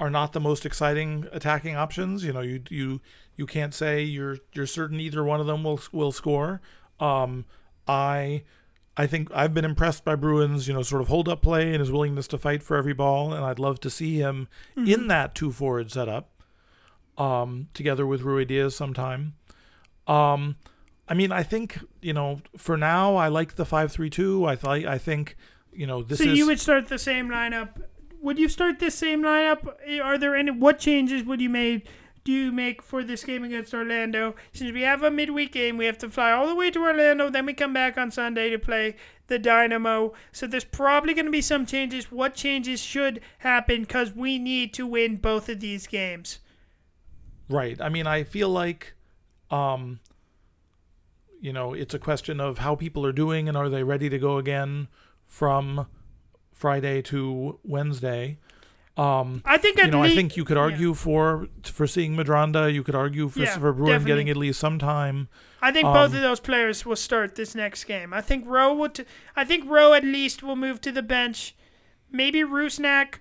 [0.00, 2.24] are not the most exciting attacking options.
[2.24, 3.02] You know, you you
[3.36, 6.62] you can't say you're you're certain either one of them will will score.
[6.98, 7.44] Um,
[7.86, 8.44] I
[8.96, 11.80] I think I've been impressed by Bruin's you know sort of hold up play and
[11.80, 14.90] his willingness to fight for every ball, and I'd love to see him mm-hmm.
[14.90, 16.30] in that two forward setup,
[17.18, 19.34] um, together with Ruidíaz sometime.
[20.10, 20.56] Um,
[21.08, 24.44] I mean, I think you know, for now, I like the five three two.
[24.44, 25.36] I thought I think
[25.72, 26.18] you know this.
[26.18, 27.82] So is, you would start the same lineup.
[28.20, 29.66] Would you start this same lineup?
[30.02, 31.86] Are there any what changes would you make?
[32.22, 34.34] Do you make for this game against Orlando?
[34.52, 37.30] Since we have a midweek game, we have to fly all the way to Orlando,
[37.30, 38.96] then we come back on Sunday to play
[39.28, 40.12] the Dynamo.
[40.30, 42.12] So there's probably going to be some changes.
[42.12, 43.82] What changes should happen?
[43.82, 46.40] Because we need to win both of these games.
[47.48, 47.80] Right.
[47.80, 48.92] I mean, I feel like
[49.50, 50.00] um,
[51.40, 54.18] you know, it's a question of how people are doing and are they ready to
[54.18, 54.88] go again
[55.26, 55.86] from
[56.52, 58.38] Friday to Wednesday.
[58.96, 60.02] Um, I think you know.
[60.02, 60.94] I think you could argue yeah.
[60.94, 62.72] for for seeing Medranda.
[62.72, 64.10] You could argue for, yeah, for Bruin definitely.
[64.10, 65.28] getting at least some time.
[65.62, 68.12] I think um, both of those players will start this next game.
[68.12, 68.94] I think Rowe would.
[68.96, 71.56] T- I think Rowe at least will move to the bench.
[72.10, 73.20] Maybe Rusnak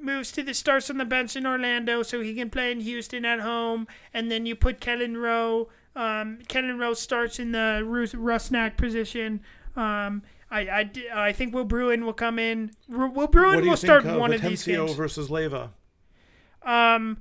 [0.00, 3.24] moves to the starts on the bench in Orlando so he can play in Houston
[3.24, 5.68] at home, and then you put Kelyn Rowe
[5.98, 9.40] um, Kelyn Rowe starts in the Rusnak position.
[9.74, 12.70] Um, I, I, I think Will Bruin will come in.
[12.88, 14.94] Will Bruin will start one of these games.
[14.94, 15.70] versus Leyva.
[16.62, 17.18] Um,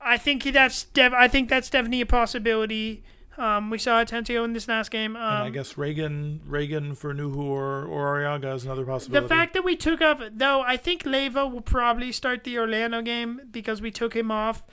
[0.00, 3.02] I think that's def- I think that's definitely a possibility.
[3.36, 5.16] Um, we saw Atencio in this last game.
[5.16, 9.26] Um, and I guess Ragen, Ragen for Nouhou or, or Arreaga is another possibility.
[9.26, 13.02] The fact that we took off, though, I think Leyva will probably start the Orlando
[13.02, 14.64] game because we took him off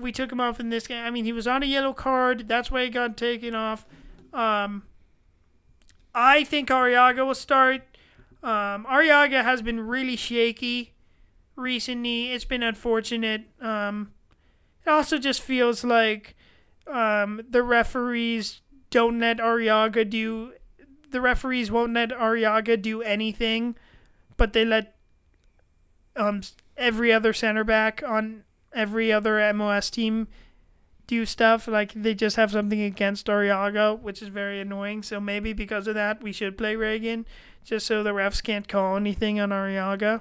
[0.00, 1.04] we took him off in this game.
[1.04, 2.48] I mean, he was on a yellow card.
[2.48, 3.86] That's why he got taken off.
[4.32, 4.84] Um,
[6.14, 7.82] I think Arreaga will start.
[8.42, 10.94] Um, Arreaga has been really shaky
[11.56, 12.32] recently.
[12.32, 13.42] It's been unfortunate.
[13.60, 14.12] Um,
[14.86, 16.36] it also just feels like
[16.90, 18.60] um, the referees
[18.90, 20.52] don't let Arreaga do
[21.10, 23.76] the referees won't let Arreaga do anything,
[24.36, 24.96] but they let
[26.16, 26.42] um
[26.76, 30.28] every other center back on every other MLS team
[31.06, 31.66] do stuff.
[31.68, 35.02] Like they just have something against Arreaga, which is very annoying.
[35.02, 37.24] So maybe because of that, we should play Ragen,
[37.64, 40.20] just so the refs can't call anything on Arreaga.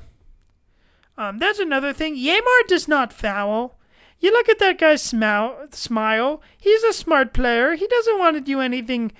[1.17, 2.15] Um, that's another thing.
[2.15, 3.78] Yeimar does not foul.
[4.19, 5.67] You look at that guy's smile.
[5.71, 6.41] Smile.
[6.57, 7.75] He's a smart player.
[7.75, 9.11] He doesn't want to do anything.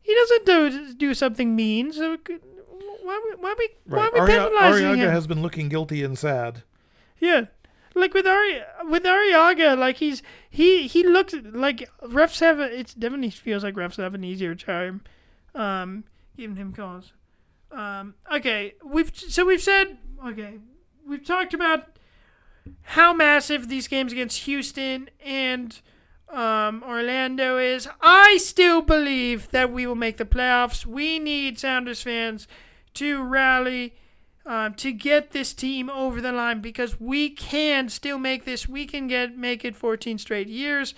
[0.00, 1.92] He doesn't do do something mean.
[1.92, 2.16] So
[3.02, 4.12] why why we why Right.
[4.14, 5.10] we Aria- penalizing Arreaga him?
[5.10, 6.62] has been looking guilty and sad.
[7.20, 7.46] Yeah,
[7.94, 12.94] like with Ari with Arreaga, like he's he he looks like refs have a, it's
[12.94, 15.02] definitely feels like refs have an easier time,
[15.54, 16.04] um,
[16.36, 17.12] giving him calls.
[17.70, 20.58] Um, okay, we've so we've said okay,
[21.06, 21.97] we've talked about
[22.82, 25.80] how massive these games against Houston and
[26.30, 27.88] um, Orlando is.
[28.00, 30.84] I still believe that we will make the playoffs.
[30.84, 32.46] We need Sounders fans
[32.94, 33.94] to rally
[34.44, 38.68] um, to get this team over the line because we can still make this.
[38.68, 40.94] We can get make it 14 straight years.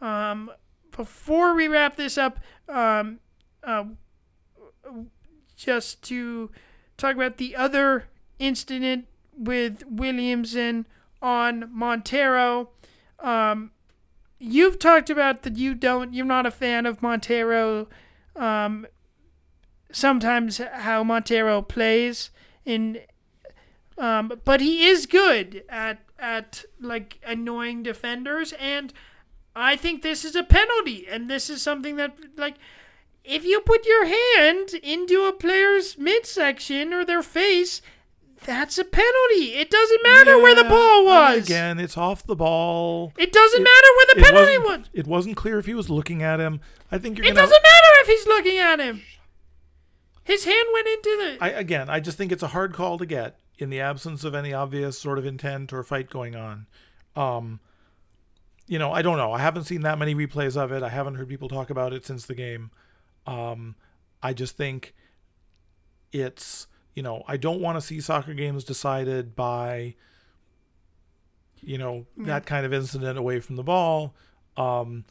[0.00, 0.50] Um,
[0.96, 3.18] before we wrap this up, um,
[3.64, 3.84] uh,
[5.56, 6.50] just to
[6.96, 8.08] talk about the other
[8.38, 9.06] incident
[9.36, 10.86] with Williamson
[11.22, 12.70] on Montero.
[13.20, 13.70] Um,
[14.38, 17.88] you've talked about that you don't, you're not a fan of Montero.
[18.36, 18.86] Um,
[19.92, 22.30] sometimes how Montero plays
[22.64, 22.98] in
[23.98, 28.92] um, but he is good at at like annoying defenders and
[29.54, 32.54] I think this is a penalty and this is something that like
[33.24, 37.82] if you put your hand into a player's midsection or their face
[38.44, 39.54] that's a penalty.
[39.54, 41.44] It doesn't matter where the ball was.
[41.44, 43.12] Again, it's off the ball.
[43.18, 44.90] It doesn't It- matter where the penalty was.
[44.92, 46.60] it wasn't clear if he was looking at him.
[46.90, 47.40] I think you're It gonna.
[47.46, 49.02] doesn't matter if he's looking at him.
[50.24, 53.06] His hand went into the I again, I just think it's a hard call to
[53.06, 56.66] get in the absence of any obvious sort of intent or fight going on.
[57.16, 57.60] Um,
[58.66, 59.32] you know, I don't know.
[59.32, 60.82] I haven't seen that many replays of it.
[60.82, 62.70] I haven't heard people talk about it since the game.
[63.26, 63.74] Um,
[64.22, 64.94] I just think
[66.12, 69.94] it's you know I don't want to see soccer games decided by
[71.60, 74.14] you know that kind of incident away from the ball.
[74.56, 75.04] Um,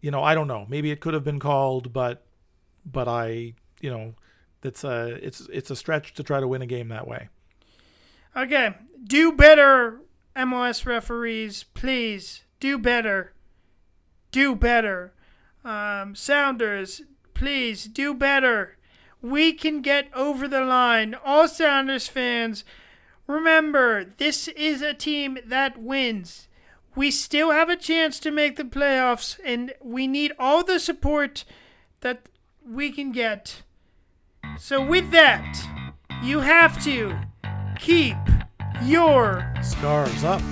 [0.00, 0.66] you know, I don't know.
[0.68, 2.24] Maybe it could have been called, but
[2.84, 4.14] but I you know
[4.62, 7.28] that's a it's it's a stretch to try to win a game that way.
[8.36, 10.00] Okay, do better,
[10.34, 12.42] MLS referees, please.
[12.60, 13.34] Do better.
[14.30, 15.12] Do better.
[15.64, 17.02] Um, Sounders,
[17.34, 18.76] please do better.
[19.22, 21.14] We can get over the line.
[21.24, 22.64] All Sounders fans,
[23.26, 26.48] remember, this is a team that wins.
[26.94, 31.44] We still have a chance to make the playoffs, and we need all the support
[32.00, 32.28] that
[32.68, 33.62] we can get.
[34.58, 35.56] So, with that,
[36.22, 37.18] you have to
[37.78, 38.16] keep
[38.84, 40.42] your Scars up.